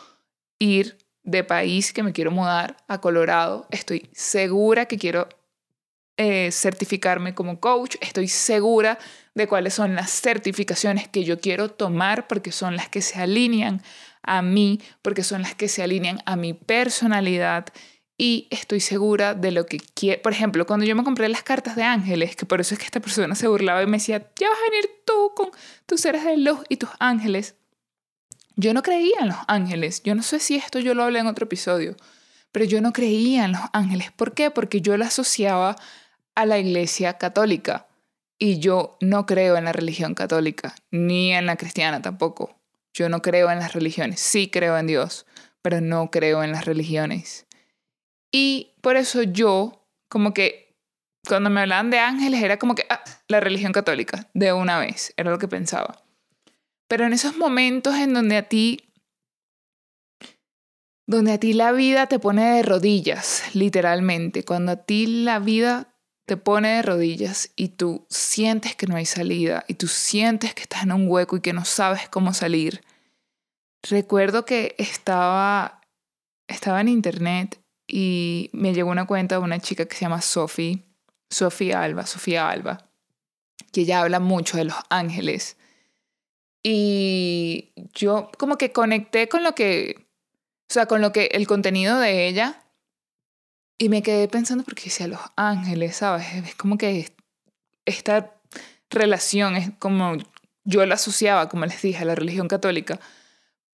[0.59, 5.27] ir de país, que me quiero mudar a Colorado, estoy segura que quiero
[6.17, 8.97] eh, certificarme como coach, estoy segura
[9.33, 13.81] de cuáles son las certificaciones que yo quiero tomar porque son las que se alinean
[14.23, 17.65] a mí, porque son las que se alinean a mi personalidad
[18.17, 20.21] y estoy segura de lo que quiero.
[20.21, 22.85] Por ejemplo, cuando yo me compré las cartas de ángeles, que por eso es que
[22.85, 25.49] esta persona se burlaba y me decía, ya vas a venir tú con
[25.85, 27.55] tus seres de luz y tus ángeles.
[28.55, 30.01] Yo no creía en los ángeles.
[30.03, 31.95] Yo no sé si esto yo lo hablé en otro episodio,
[32.51, 34.11] pero yo no creía en los ángeles.
[34.11, 34.51] ¿Por qué?
[34.51, 35.75] Porque yo lo asociaba
[36.35, 37.87] a la iglesia católica.
[38.37, 42.59] Y yo no creo en la religión católica, ni en la cristiana tampoco.
[42.93, 44.19] Yo no creo en las religiones.
[44.19, 45.25] Sí creo en Dios,
[45.61, 47.45] pero no creo en las religiones.
[48.31, 50.75] Y por eso yo, como que
[51.27, 55.13] cuando me hablaban de ángeles, era como que ah, la religión católica, de una vez,
[55.17, 56.04] era lo que pensaba.
[56.87, 58.93] Pero en esos momentos en donde a ti,
[61.07, 65.95] donde a ti la vida te pone de rodillas, literalmente, cuando a ti la vida
[66.25, 70.63] te pone de rodillas y tú sientes que no hay salida y tú sientes que
[70.63, 72.83] estás en un hueco y que no sabes cómo salir.
[73.83, 75.81] Recuerdo que estaba,
[76.47, 80.83] estaba en internet y me llegó una cuenta de una chica que se llama Sophie,
[81.29, 82.89] Sofía Alba, Sofía Alba,
[83.71, 85.57] que ella habla mucho de los ángeles.
[86.67, 90.07] Y yo como que conecté con lo que,
[90.69, 92.63] o sea, con lo que el contenido de ella
[93.77, 96.25] y me quedé pensando porque decía los ángeles, ¿sabes?
[96.33, 97.13] Es como que
[97.85, 98.33] esta
[98.89, 100.17] relación es como
[100.63, 102.99] yo la asociaba, como les dije, a la religión católica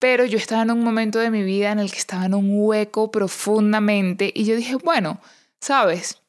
[0.02, 2.48] pero yo estaba en un momento de mi vida en el que estaba en un
[2.50, 5.20] hueco profundamente y yo dije, bueno,
[5.60, 6.20] ¿sabes?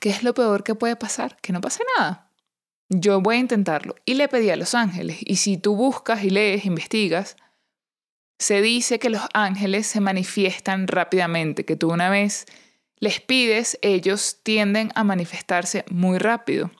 [0.00, 1.36] ¿Qué es lo peor que puede pasar?
[1.42, 2.27] Que no pase nada.
[2.88, 3.96] Yo voy a intentarlo.
[4.04, 5.18] Y le pedí a los ángeles.
[5.20, 7.36] Y si tú buscas y lees, investigas,
[8.38, 12.46] se dice que los ángeles se manifiestan rápidamente, que tú una vez
[13.00, 16.70] les pides, ellos tienden a manifestarse muy rápido.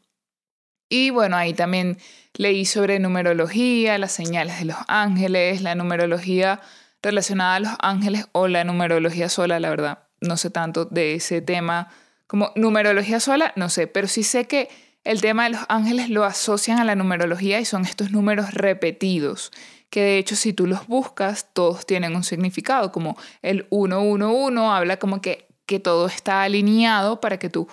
[0.89, 1.99] Y bueno, ahí también
[2.35, 6.61] leí sobre numerología, las señales de los ángeles, la numerología
[7.03, 10.09] relacionada a los ángeles o la numerología sola, la verdad.
[10.21, 11.89] No sé tanto de ese tema.
[12.27, 14.69] Como numerología sola, no sé, pero sí sé que
[15.05, 19.53] el tema de los ángeles lo asocian a la numerología y son estos números repetidos,
[19.91, 24.99] que de hecho si tú los buscas, todos tienen un significado, como el 111 habla
[24.99, 27.69] como que, que todo está alineado para que tú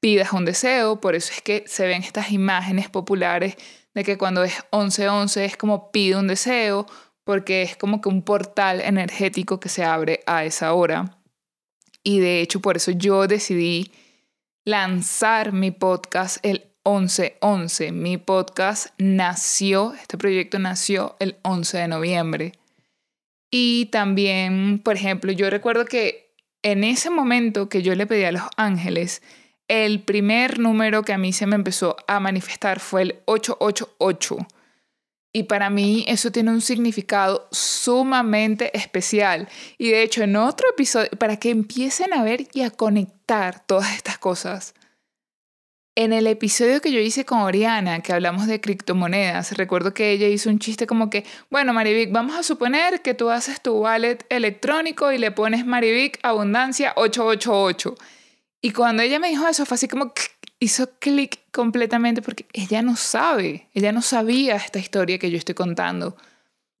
[0.00, 3.56] pidas un deseo, por eso es que se ven estas imágenes populares
[3.94, 6.86] de que cuando es 11-11 es como pide un deseo,
[7.24, 11.18] porque es como que un portal energético que se abre a esa hora.
[12.02, 13.92] Y de hecho por eso yo decidí
[14.68, 17.90] lanzar mi podcast el 11-11.
[17.90, 22.52] Mi podcast nació, este proyecto nació el 11 de noviembre.
[23.50, 28.32] Y también, por ejemplo, yo recuerdo que en ese momento que yo le pedí a
[28.32, 29.22] los ángeles,
[29.68, 34.36] el primer número que a mí se me empezó a manifestar fue el 888.
[35.38, 39.48] Y para mí eso tiene un significado sumamente especial.
[39.78, 43.94] Y de hecho, en otro episodio, para que empiecen a ver y a conectar todas
[43.94, 44.74] estas cosas,
[45.94, 50.26] en el episodio que yo hice con Oriana, que hablamos de criptomonedas, recuerdo que ella
[50.26, 54.18] hizo un chiste como que, bueno, Marivic, vamos a suponer que tú haces tu wallet
[54.30, 57.94] electrónico y le pones Marivic Abundancia 888.
[58.60, 60.12] Y cuando ella me dijo eso, fue así como
[60.60, 65.54] hizo clic completamente porque ella no sabe, ella no sabía esta historia que yo estoy
[65.54, 66.16] contando,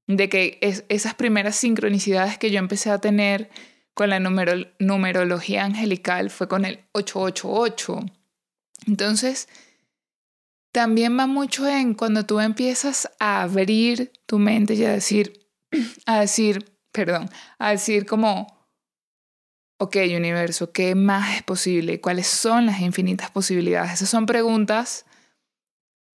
[0.06, 3.50] de que es, esas primeras sincronicidades que yo empecé a tener
[3.94, 8.06] con la numerología angelical fue con el 888.
[8.86, 9.48] Entonces,
[10.72, 15.48] también va mucho en cuando tú empiezas a abrir tu mente y a decir,
[16.06, 18.57] a decir, perdón, a decir como,
[19.78, 22.00] ok, universo, ¿qué más es posible?
[22.00, 23.92] ¿Cuáles son las infinitas posibilidades?
[23.92, 25.06] Esas son preguntas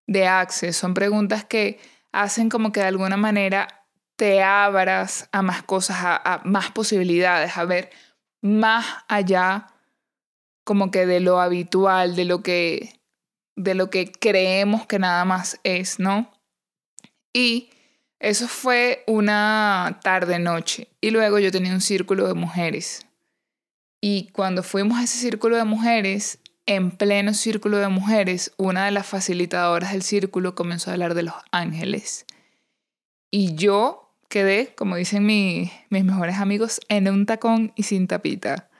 [0.06, 1.78] de access, son preguntas que
[2.11, 3.86] hacen como que de alguna manera
[4.16, 7.90] te abras a más cosas, a, más posibilidades, a ver
[8.42, 9.68] más allá
[10.64, 12.98] como que de lo habitual, de lo que
[13.56, 16.30] de lo que creemos que nada más es, ¿no?
[17.32, 17.70] Y
[18.18, 23.06] eso fue una tarde noche y luego yo tenía un círculo de mujeres
[24.01, 28.92] y cuando fuimos a ese círculo de mujeres, en pleno círculo de mujeres, una de
[28.92, 32.26] las facilitadoras del círculo comenzó a hablar de los ángeles.
[33.30, 38.70] Y yo quedé, como dicen mis mejores amigos, en un tacón y sin tapita.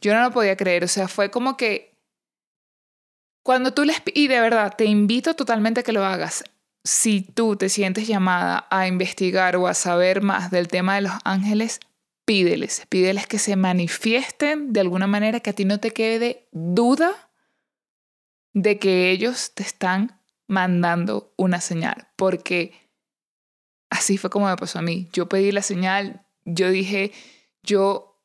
[0.00, 1.98] Yo no lo podía creer, o sea, fue como que
[3.42, 4.02] cuando tú les...
[4.14, 6.44] Y de verdad, te invito totalmente a que lo hagas.
[6.84, 11.12] Si tú te sientes llamada a investigar o a saber más del tema de los
[11.24, 11.80] ángeles,
[12.30, 17.28] pídeles, pídeles que se manifiesten de alguna manera que a ti no te quede duda
[18.52, 22.88] de que ellos te están mandando una señal, porque
[23.90, 25.08] así fue como me pasó a mí.
[25.12, 27.10] Yo pedí la señal, yo dije,
[27.64, 28.22] yo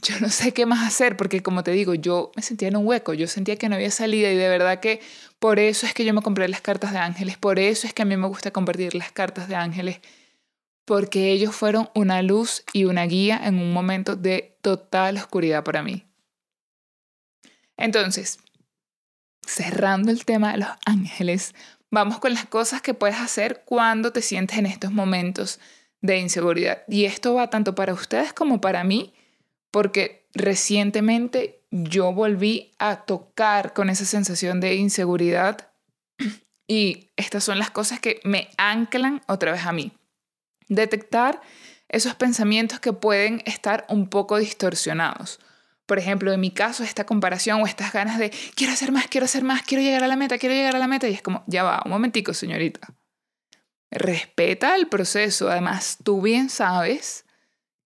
[0.00, 2.86] yo no sé qué más hacer porque como te digo, yo me sentía en un
[2.86, 5.02] hueco, yo sentía que no había salida y de verdad que
[5.38, 8.00] por eso es que yo me compré las cartas de ángeles, por eso es que
[8.00, 10.00] a mí me gusta compartir las cartas de ángeles
[10.84, 15.82] porque ellos fueron una luz y una guía en un momento de total oscuridad para
[15.82, 16.04] mí.
[17.76, 18.38] Entonces,
[19.46, 21.54] cerrando el tema de los ángeles,
[21.90, 25.60] vamos con las cosas que puedes hacer cuando te sientes en estos momentos
[26.00, 26.82] de inseguridad.
[26.88, 29.14] Y esto va tanto para ustedes como para mí,
[29.70, 35.72] porque recientemente yo volví a tocar con esa sensación de inseguridad
[36.68, 39.92] y estas son las cosas que me anclan otra vez a mí.
[40.68, 41.40] Detectar
[41.88, 45.40] esos pensamientos que pueden estar un poco distorsionados.
[45.86, 49.26] Por ejemplo, en mi caso, esta comparación o estas ganas de quiero hacer más, quiero
[49.26, 51.08] hacer más, quiero llegar a la meta, quiero llegar a la meta.
[51.08, 52.94] Y es como, ya va, un momentico, señorita.
[53.90, 55.50] Respeta el proceso.
[55.50, 57.26] Además, tú bien sabes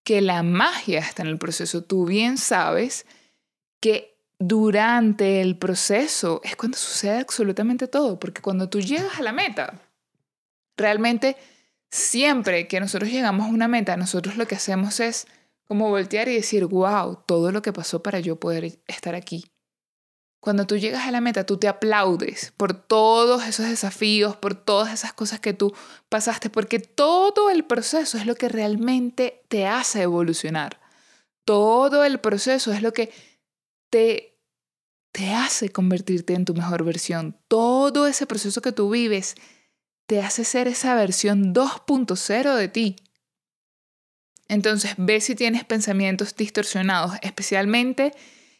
[0.05, 1.83] que la magia está en el proceso.
[1.83, 3.05] Tú bien sabes
[3.81, 8.21] que durante el proceso es cuando sucede absolutamente todo.
[8.21, 9.83] Porque cuando tú llegas a la meta,
[10.77, 11.37] realmente
[11.91, 15.27] siempre que nosotros llegamos a una meta, nosotros lo que hacemos es
[15.65, 19.45] como voltear y decir, wow, todo lo que pasó para yo poder estar aquí.
[20.41, 24.95] Cuando tú llegas a la meta, tú te aplaudes por todos esos desafíos, por todas
[24.95, 25.75] esas cosas que tú
[26.09, 30.81] pasaste, porque todo el proceso es lo que realmente te hace evolucionar.
[31.45, 33.13] Todo el proceso es lo que
[33.91, 34.39] te,
[35.13, 37.37] te hace convertirte en tu mejor versión.
[37.49, 39.35] Todo ese proceso que tú vives
[40.09, 42.97] te hace ser esa versión 2.0 de ti.
[44.49, 48.15] Entonces ve si tienes pensamientos distorsionados, especialmente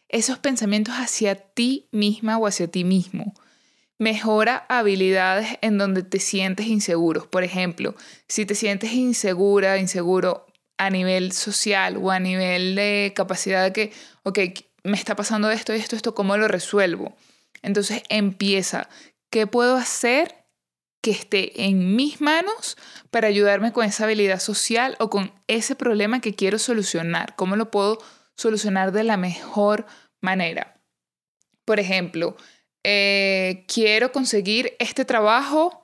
[0.09, 3.33] esos pensamientos hacia ti misma o hacia ti mismo.
[3.97, 7.27] Mejora habilidades en donde te sientes inseguro.
[7.31, 7.95] Por ejemplo,
[8.27, 10.45] si te sientes insegura, inseguro
[10.77, 13.91] a nivel social o a nivel de capacidad de que,
[14.21, 14.39] ok,
[14.83, 17.17] me está pasando esto, esto, esto, ¿cómo lo resuelvo?
[17.63, 18.87] Entonces empieza,
[19.31, 20.38] ¿qué puedo hacer
[21.01, 22.77] que esté en mis manos
[23.09, 27.35] para ayudarme con esa habilidad social o con ese problema que quiero solucionar.
[27.35, 27.99] ¿Cómo lo puedo
[28.35, 29.85] solucionar de la mejor
[30.21, 30.81] manera?
[31.65, 32.35] Por ejemplo,
[32.83, 35.83] eh, quiero conseguir este trabajo,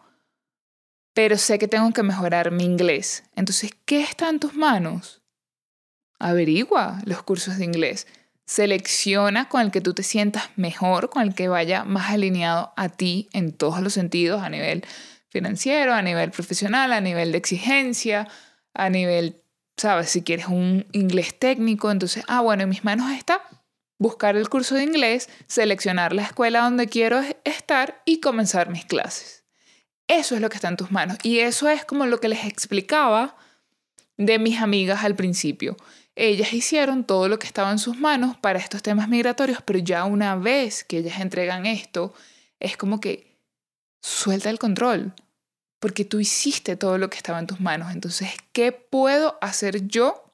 [1.14, 3.24] pero sé que tengo que mejorar mi inglés.
[3.36, 5.22] Entonces, ¿qué está en tus manos?
[6.20, 8.08] Averigua los cursos de inglés.
[8.46, 12.90] Selecciona con el que tú te sientas mejor, con el que vaya más alineado a
[12.90, 14.86] ti en todos los sentidos, a nivel
[15.30, 18.28] financiero, a nivel profesional, a nivel de exigencia,
[18.74, 19.42] a nivel,
[19.78, 23.42] sabes, si quieres un inglés técnico, entonces, ah, bueno, en mis manos está
[23.98, 29.44] buscar el curso de inglés, seleccionar la escuela donde quiero estar y comenzar mis clases.
[30.08, 31.18] Eso es lo que está en tus manos.
[31.24, 33.36] Y eso es como lo que les explicaba
[34.18, 35.76] de mis amigas al principio.
[36.16, 40.06] Ellas hicieron todo lo que estaba en sus manos para estos temas migratorios, pero ya
[40.06, 42.14] una vez que ellas entregan esto,
[42.60, 43.38] es como que
[44.02, 45.14] suelta el control,
[45.80, 47.92] porque tú hiciste todo lo que estaba en tus manos.
[47.92, 50.34] Entonces, ¿qué puedo hacer yo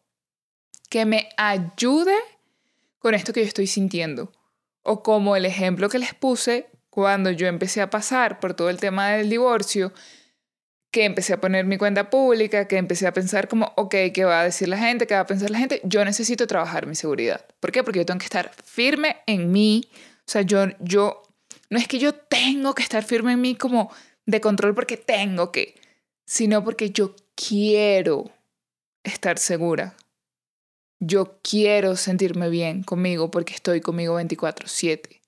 [0.90, 2.16] que me ayude
[3.00, 4.32] con esto que yo estoy sintiendo?
[4.84, 8.78] O como el ejemplo que les puse cuando yo empecé a pasar por todo el
[8.78, 9.94] tema del divorcio,
[10.92, 14.42] que empecé a poner mi cuenta pública, que empecé a pensar como, ok, ¿qué va
[14.42, 15.08] a decir la gente?
[15.08, 15.80] ¿Qué va a pensar la gente?
[15.86, 17.46] Yo necesito trabajar mi seguridad.
[17.62, 17.84] ¿Por qué?
[17.84, 19.88] Porque yo tengo que estar firme en mí.
[20.20, 21.24] O sea, yo, yo,
[21.70, 23.90] no es que yo tengo que estar firme en mí como
[24.26, 25.80] de control porque tengo que,
[26.26, 28.30] sino porque yo quiero
[29.04, 29.96] estar segura.
[31.00, 35.22] Yo quiero sentirme bien conmigo porque estoy conmigo 24/7.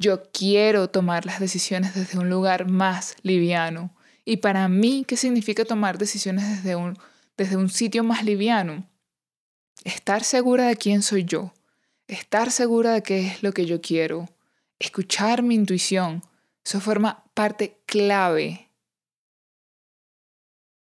[0.00, 3.94] Yo quiero tomar las decisiones desde un lugar más liviano
[4.24, 6.98] y para mí, ¿qué significa tomar decisiones desde un,
[7.36, 8.86] desde un sitio más liviano?
[9.84, 11.52] Estar segura de quién soy yo,
[12.06, 14.28] estar segura de qué es lo que yo quiero,
[14.78, 16.22] escuchar mi intuición,
[16.64, 18.68] eso forma parte clave.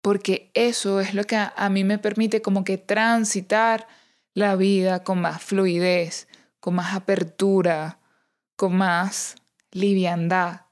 [0.02, 3.88] Porque eso es lo que a, a mí me permite como que transitar
[4.34, 6.28] la vida con más fluidez,
[6.60, 8.00] con más apertura,
[8.56, 9.36] con más
[9.72, 10.69] liviandad.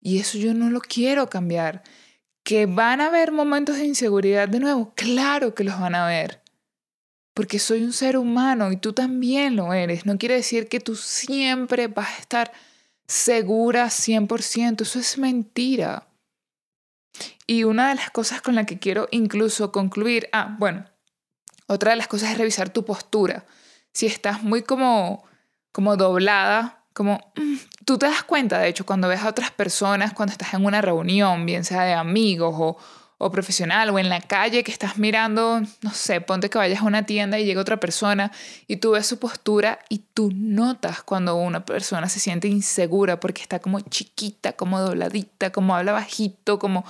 [0.00, 1.82] Y eso yo no lo quiero cambiar.
[2.42, 4.92] ¿Que van a haber momentos de inseguridad de nuevo?
[4.94, 6.42] Claro que los van a haber.
[7.34, 10.06] Porque soy un ser humano y tú también lo eres.
[10.06, 12.52] No quiere decir que tú siempre vas a estar
[13.06, 14.82] segura 100%.
[14.82, 16.08] Eso es mentira.
[17.46, 20.86] Y una de las cosas con la que quiero incluso concluir, ah, bueno,
[21.66, 23.46] otra de las cosas es revisar tu postura.
[23.92, 25.24] Si estás muy como,
[25.72, 30.12] como doblada, como mm, tú te das cuenta, de hecho, cuando ves a otras personas,
[30.12, 32.76] cuando estás en una reunión, bien sea de amigos o,
[33.22, 36.84] o profesional o en la calle que estás mirando, no sé, ponte que vayas a
[36.84, 38.32] una tienda y llega otra persona
[38.66, 43.42] y tú ves su postura y tú notas cuando una persona se siente insegura porque
[43.42, 46.86] está como chiquita, como dobladita, como habla bajito, como...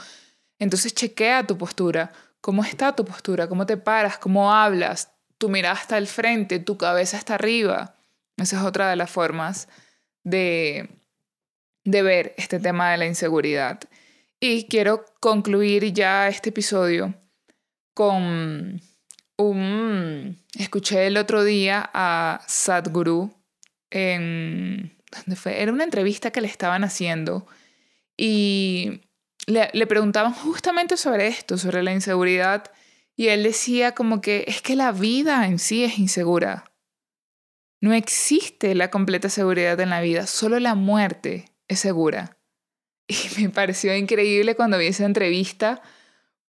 [0.61, 5.81] Entonces chequea tu postura, cómo está tu postura, cómo te paras, cómo hablas, tu mirada
[5.81, 7.97] está al frente, tu cabeza está arriba.
[8.37, 9.67] Esa es otra de las formas
[10.25, 10.89] de,
[11.85, 13.81] de ver este tema de la inseguridad.
[14.41, 17.15] Y quiero concluir ya este episodio
[17.95, 18.81] con
[19.37, 20.39] un...
[20.59, 23.35] Escuché el otro día a Sadhguru
[23.91, 24.97] en...
[25.11, 25.61] ¿Dónde fue?
[25.61, 27.47] Era una entrevista que le estaban haciendo
[28.17, 29.01] y
[29.47, 32.71] le, le preguntaban justamente sobre esto, sobre la inseguridad.
[33.17, 36.70] Y él decía como que es que la vida en sí es insegura.
[37.81, 42.37] No existe la completa seguridad en la vida, solo la muerte es segura.
[43.09, 45.83] Y me pareció increíble cuando vi esa entrevista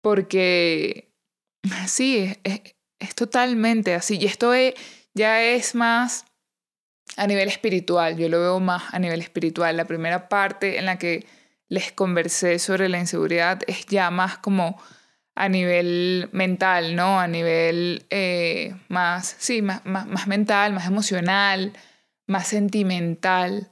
[0.01, 1.13] porque
[1.87, 4.17] sí, es, totalmente así.
[4.19, 4.53] Y esto
[5.13, 6.25] ya es más
[7.17, 9.77] a nivel espiritual, yo lo veo más a nivel espiritual.
[9.77, 11.25] La primera parte en la que
[11.67, 14.81] les conversé sobre la inseguridad es ya más como
[15.39, 17.17] a nivel mental, ¿no?
[17.17, 21.71] A nivel eh, más, sí, más, más, mental, más emocional,
[22.27, 23.71] más sentimental.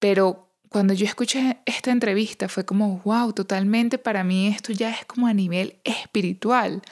[0.00, 5.04] Pero cuando yo escuché esta entrevista fue como, wow, totalmente para mí esto ya es
[5.04, 6.82] como a nivel espiritual.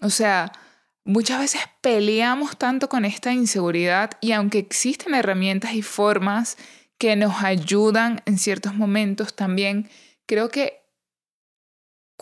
[0.00, 0.50] O sea,
[1.04, 6.56] muchas veces peleamos tanto con esta inseguridad y aunque existen herramientas y formas
[6.98, 9.88] que nos ayudan en ciertos momentos, también
[10.26, 10.81] creo que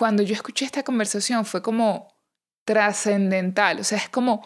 [0.00, 2.08] cuando yo escuché esta conversación fue como
[2.64, 4.40] trascendental, o sea, es como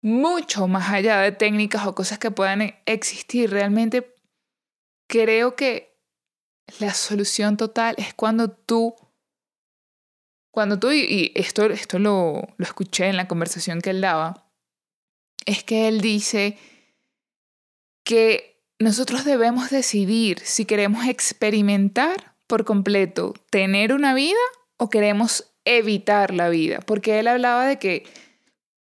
[0.00, 3.50] mucho más allá de técnicas o cosas que puedan existir.
[3.50, 4.16] Realmente
[5.06, 6.00] creo que
[6.78, 8.94] la solución total es cuando tú,
[10.50, 14.50] cuando tú, y esto, esto lo, lo escuché en la conversación que él daba,
[15.44, 16.56] es que él dice
[18.02, 24.38] que nosotros debemos decidir si queremos experimentar por completo tener una vida
[24.80, 28.06] o queremos evitar la vida, porque él hablaba de que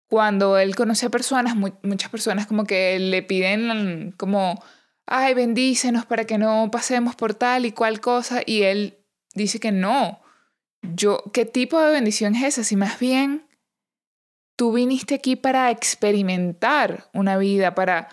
[0.08, 4.62] cuando él conoce a personas, muchas personas como que le piden como,
[5.06, 8.98] ay, bendícenos para que no pasemos por tal y cual cosa, y él
[9.34, 10.20] dice que no.
[10.82, 12.62] Yo, ¿qué tipo de bendición es esa?
[12.62, 13.44] Si más bien
[14.56, 18.08] tú viniste aquí para experimentar una vida, para,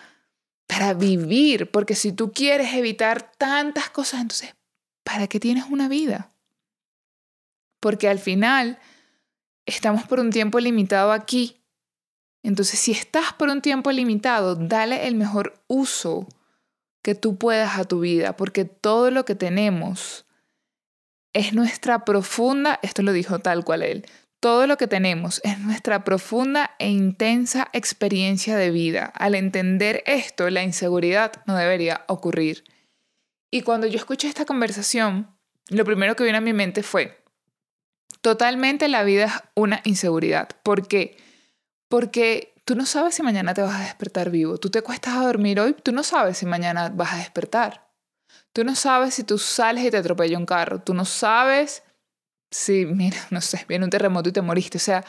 [0.65, 4.55] para vivir, porque si tú quieres evitar tantas cosas, entonces,
[5.03, 6.31] ¿para qué tienes una vida?
[7.79, 8.79] Porque al final
[9.65, 11.61] estamos por un tiempo limitado aquí.
[12.43, 16.27] Entonces, si estás por un tiempo limitado, dale el mejor uso
[17.03, 20.25] que tú puedas a tu vida, porque todo lo que tenemos
[21.33, 24.05] es nuestra profunda, esto lo dijo tal cual él,
[24.39, 29.05] todo lo que tenemos es nuestra profunda e intensa experiencia de vida.
[29.15, 32.63] Al entender esto, la inseguridad no debería ocurrir.
[33.51, 35.35] Y cuando yo escuché esta conversación,
[35.69, 37.23] lo primero que vino a mi mente fue,
[38.21, 40.49] totalmente la vida es una inseguridad.
[40.63, 41.17] ¿Por qué?
[41.89, 44.57] Porque tú no sabes si mañana te vas a despertar vivo.
[44.57, 47.87] Tú te cuestas a dormir hoy, tú no sabes si mañana vas a despertar.
[48.53, 50.81] Tú no sabes si tú sales y te atropella un carro.
[50.81, 51.83] Tú no sabes
[52.51, 54.77] si, mira, no sé, viene un terremoto y te moriste.
[54.77, 55.05] O sea,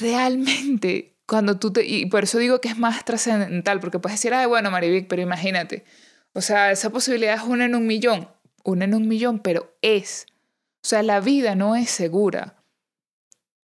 [0.00, 1.84] realmente, cuando tú te...
[1.86, 5.22] Y por eso digo que es más trascendental, porque puedes decir, ay, bueno, Marivic, pero
[5.22, 5.84] imagínate.
[6.32, 8.28] O sea, esa posibilidad es una en un millón.
[8.64, 10.26] Una en un millón, pero es.
[10.82, 12.62] O sea, la vida no es segura.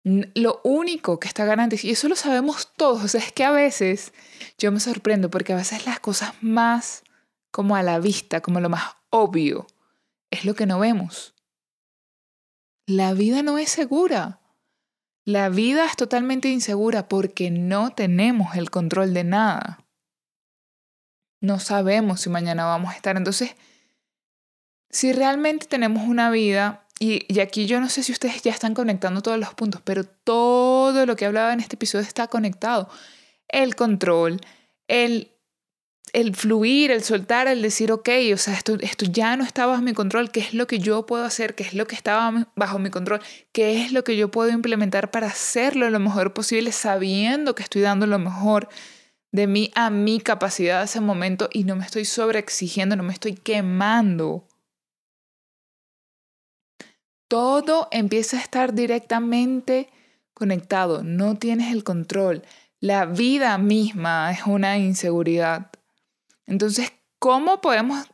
[0.02, 4.12] Lo único que está garantizado, y eso lo sabemos todos, es que a veces
[4.58, 7.02] yo me sorprendo porque a veces las cosas más
[7.50, 9.66] como a la vista, como lo más obvio,
[10.30, 11.34] es lo que no vemos.
[12.86, 14.40] La vida no es segura.
[15.24, 19.86] La vida es totalmente insegura porque no tenemos el control de nada.
[21.40, 23.16] No sabemos si mañana vamos a estar.
[23.16, 23.56] Entonces,
[24.90, 28.74] si realmente tenemos una vida, y, y, aquí yo no sé si ustedes ya están
[28.74, 32.88] conectando todos los puntos, pero todo lo que hablaba en este episodio está conectado.
[33.48, 34.40] El control,
[34.86, 35.34] el
[36.14, 39.82] el fluir, el soltar, el decir, ok, o sea, esto, esto ya no está bajo
[39.82, 41.56] mi control, ¿qué es lo que yo puedo hacer?
[41.56, 43.20] ¿Qué es lo que estaba bajo mi control?
[43.52, 47.82] ¿Qué es lo que yo puedo implementar para hacerlo lo mejor posible sabiendo que estoy
[47.82, 48.68] dando lo mejor
[49.32, 53.12] de mí a mi capacidad de ese momento y no me estoy sobreexigiendo, no me
[53.12, 54.46] estoy quemando?
[57.28, 59.90] Todo empieza a estar directamente
[60.34, 62.42] conectado, no tienes el control.
[62.80, 65.70] La vida misma es una inseguridad.
[66.46, 68.06] Entonces, ¿cómo podemos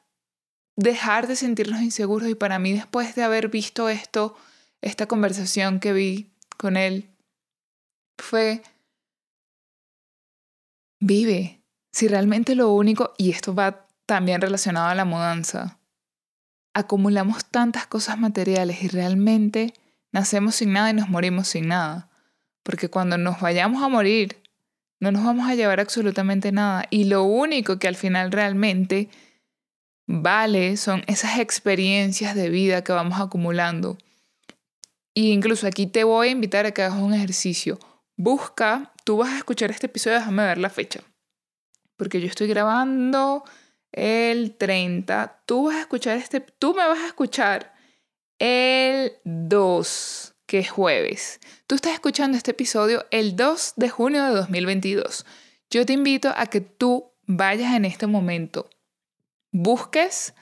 [0.77, 2.29] dejar de sentirnos inseguros?
[2.29, 4.37] Y para mí, después de haber visto esto,
[4.81, 7.11] esta conversación que vi con él,
[8.19, 8.63] fue,
[11.01, 11.65] vive.
[11.93, 15.80] Si realmente lo único, y esto va también relacionado a la mudanza,
[16.75, 19.75] acumulamos tantas cosas materiales y realmente
[20.13, 22.09] nacemos sin nada y nos morimos sin nada.
[22.63, 24.37] Porque cuando nos vayamos a morir,
[25.01, 26.85] no nos vamos a llevar absolutamente nada.
[26.91, 29.09] Y lo único que al final realmente
[30.07, 33.97] vale son esas experiencias de vida que vamos acumulando.
[35.15, 37.79] E incluso aquí te voy a invitar a que hagas un ejercicio.
[38.17, 41.01] Busca, tú vas a escuchar este episodio, déjame ver la fecha.
[41.97, 43.45] Porque yo estoy grabando
[43.93, 45.43] el 30.
[45.47, 47.75] Tú vas a escuchar este, tú me vas a escuchar
[48.39, 51.39] el 2 que es jueves.
[51.67, 55.25] Tú estás escuchando este episodio el 2 de junio de 2022.
[55.71, 58.69] Yo te invito a que tú vayas en este momento,
[59.53, 60.35] busques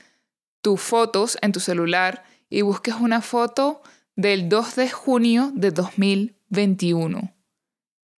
[0.62, 3.82] tus fotos en tu celular y busques una foto
[4.16, 7.34] del 2 de junio de 2021.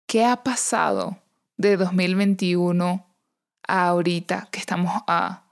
[0.07, 1.19] ¿Qué ha pasado
[1.57, 3.10] de 2021 a
[3.71, 5.45] ahorita que estamos a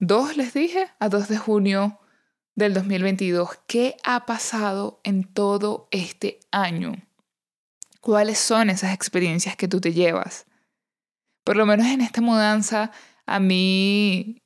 [0.00, 1.98] 2, les dije, a 2 de junio
[2.54, 3.50] del 2022.
[3.66, 6.92] ¿Qué ha pasado en todo este año?
[8.00, 10.46] ¿Cuáles son esas experiencias que tú te llevas?
[11.44, 12.92] Por lo menos en esta mudanza,
[13.26, 14.42] a mí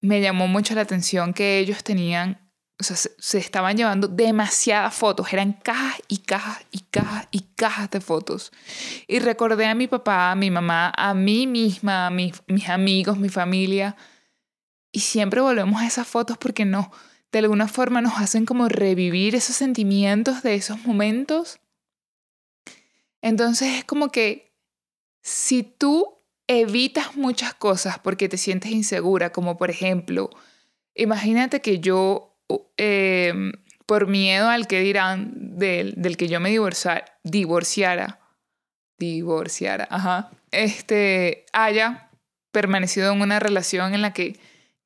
[0.00, 2.45] me llamó mucho la atención que ellos tenían,
[2.78, 7.90] o sea, se, estaban llevando demasiadas fotos, eran cajas y cajas y cajas y cajas
[7.90, 8.52] de fotos.
[9.06, 13.28] Y recordé a mi papá, a mi mamá, a mí misma, a mis amigos, mi
[13.28, 13.96] familia,
[14.96, 16.90] y siempre volvemos a esas fotos porque no,
[17.30, 21.60] de alguna forma nos hacen como revivir esos sentimientos de esos momentos.
[23.20, 24.54] Entonces es como que
[25.20, 26.16] si tú
[26.46, 30.30] evitas muchas cosas porque te sientes insegura, como por ejemplo,
[30.94, 32.25] imagínate que yo,
[32.76, 33.52] em,
[33.86, 38.20] por miedo al que dirán del, del que yo me divorciara, divorciara,
[38.98, 42.10] divorciara, ajá, este, haya
[42.50, 44.38] permanecido en una relación en la que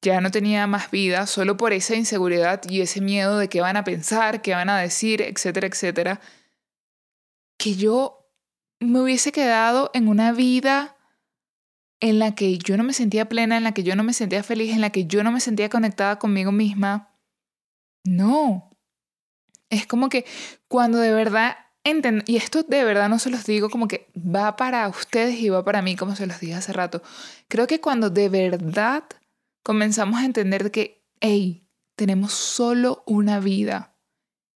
[0.02, 3.76] ya no tenía más vida solo por esa inseguridad y ese miedo de qué van
[3.76, 6.20] a pensar, qué van a decir, etcétera, etcétera,
[7.58, 8.26] que yo
[8.80, 10.96] me hubiese quedado en una vida
[12.00, 14.42] en la que yo no me sentía plena, en la que yo no me sentía
[14.42, 17.09] feliz, en la que yo no me sentía conectada conmigo misma.
[18.04, 18.76] No.
[19.68, 20.24] Es como que
[20.68, 24.56] cuando de verdad entiendo, y esto de verdad no se los digo como que va
[24.56, 27.02] para ustedes y va para mí, como se los dije hace rato,
[27.48, 29.04] creo que cuando de verdad
[29.62, 33.94] comenzamos a entender que, hey, tenemos solo una vida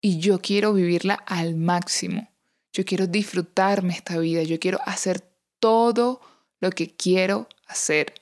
[0.02, 2.30] y yo quiero vivirla al máximo.
[2.74, 5.22] Yo quiero disfrutarme esta vida, yo quiero hacer
[5.60, 6.22] todo
[6.60, 8.16] lo que quiero hacer.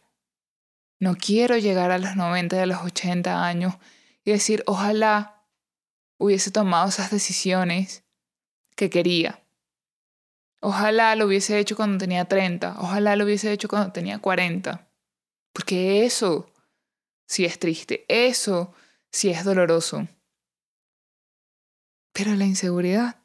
[0.99, 3.75] No quiero llegar a los 90 y a los 80 años
[4.23, 5.45] y decir, ojalá
[6.17, 8.03] hubiese tomado esas decisiones
[8.75, 9.43] que quería.
[10.61, 14.87] Ojalá lo hubiese hecho cuando tenía 30, ojalá lo hubiese hecho cuando tenía 40.
[15.53, 16.51] Porque eso
[17.25, 18.73] sí es triste, eso
[19.11, 20.07] sí es doloroso.
[22.13, 23.21] Pero la inseguridad,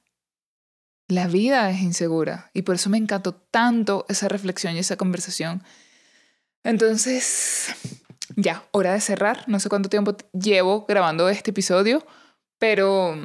[1.09, 5.63] la vida es insegura y por eso me encantó tanto esa reflexión y esa conversación.
[6.65, 7.69] Entonces,
[8.37, 9.45] ya, hora de cerrar.
[9.49, 12.07] No sé cuánto tiempo llevo grabando este episodio,
[12.59, 13.17] pero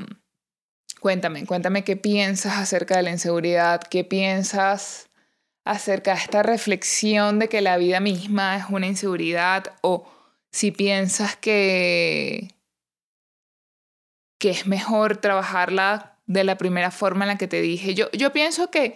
[1.00, 5.10] cuéntame, cuéntame qué piensas acerca de la inseguridad, qué piensas
[5.66, 10.10] acerca de esta reflexión de que la vida misma es una inseguridad o
[10.52, 12.56] si piensas que,
[14.40, 17.94] que es mejor trabajarla de la primera forma en la que te dije.
[17.94, 18.96] Yo, yo pienso que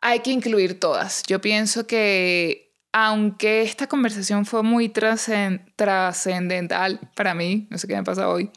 [0.00, 1.22] hay que incluir todas.
[1.26, 2.63] Yo pienso que
[2.96, 8.52] aunque esta conversación fue muy trascendental para mí, no sé qué me pasa hoy,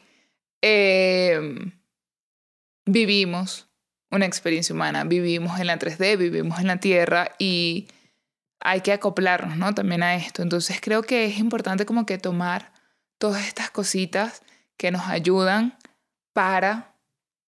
[0.62, 1.72] em,
[2.86, 3.68] vivimos
[4.12, 7.88] una experiencia humana, vivimos en la 3D, vivimos en la Tierra y
[8.60, 9.74] hay que acoplarnos, ¿no?
[9.74, 10.42] También a esto.
[10.42, 12.70] Entonces creo que es importante como que tomar
[13.18, 14.42] todas estas cositas
[14.76, 15.76] que nos ayudan
[16.32, 16.94] para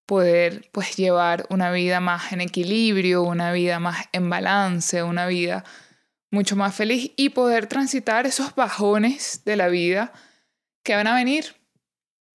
[0.07, 5.63] poder pues llevar una vida más en equilibrio, una vida más en balance, una vida
[6.31, 10.13] mucho más feliz y poder transitar esos bajones de la vida
[10.83, 11.57] que van a venir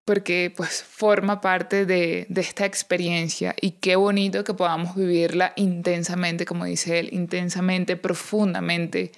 [0.05, 6.45] porque pues forma parte de, de, esta experiencia y qué bonito que podamos vivirla intensamente,
[6.45, 9.13] como dice él, intensamente, profundamente,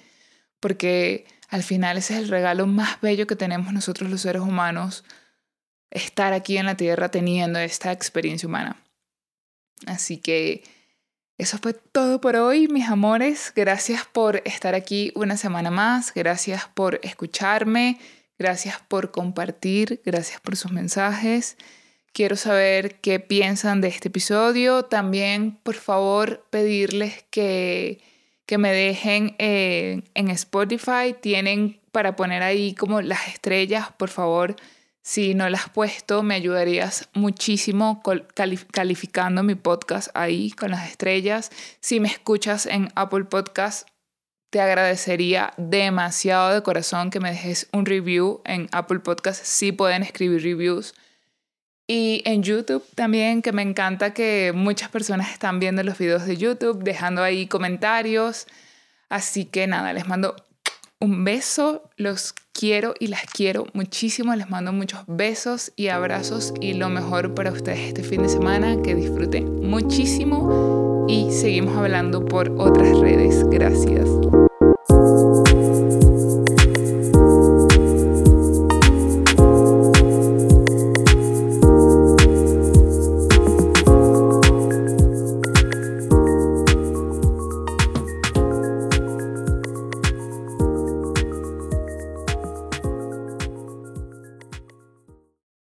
[0.60, 5.04] porque al final ese es el regalo más bello que tenemos nosotros los seres humanos,
[5.90, 8.82] estar aquí en la Tierra teniendo esta experiencia humana.
[9.86, 10.62] Así que
[11.38, 13.52] eso fue todo por hoy, mis amores.
[13.54, 17.98] Gracias por estar aquí una semana más, gracias por escucharme.
[18.38, 21.56] Gracias por compartir, gracias por sus mensajes.
[22.12, 24.84] Quiero saber qué piensan de este episodio.
[24.84, 28.00] También, por favor, pedirles que,
[28.44, 31.14] que me dejen eh, en Spotify.
[31.20, 34.56] Tienen para poner ahí como las estrellas, por favor.
[35.08, 38.02] Si no las has puesto, me ayudarías muchísimo
[38.72, 41.52] calificando mi podcast ahí con las estrellas.
[41.78, 43.86] Si me escuchas en Apple Podcast,
[44.50, 49.44] te agradecería demasiado de corazón que me dejes un review en Apple Podcast.
[49.44, 50.92] Sí pueden escribir reviews.
[51.86, 56.36] Y en YouTube también, que me encanta que muchas personas están viendo los videos de
[56.36, 58.48] YouTube, dejando ahí comentarios.
[59.08, 60.34] Así que nada, les mando
[61.00, 66.74] un beso, los quiero y las quiero muchísimo, les mando muchos besos y abrazos y
[66.74, 72.50] lo mejor para ustedes este fin de semana, que disfruten muchísimo y seguimos hablando por
[72.58, 73.44] otras redes.
[73.48, 74.08] Gracias.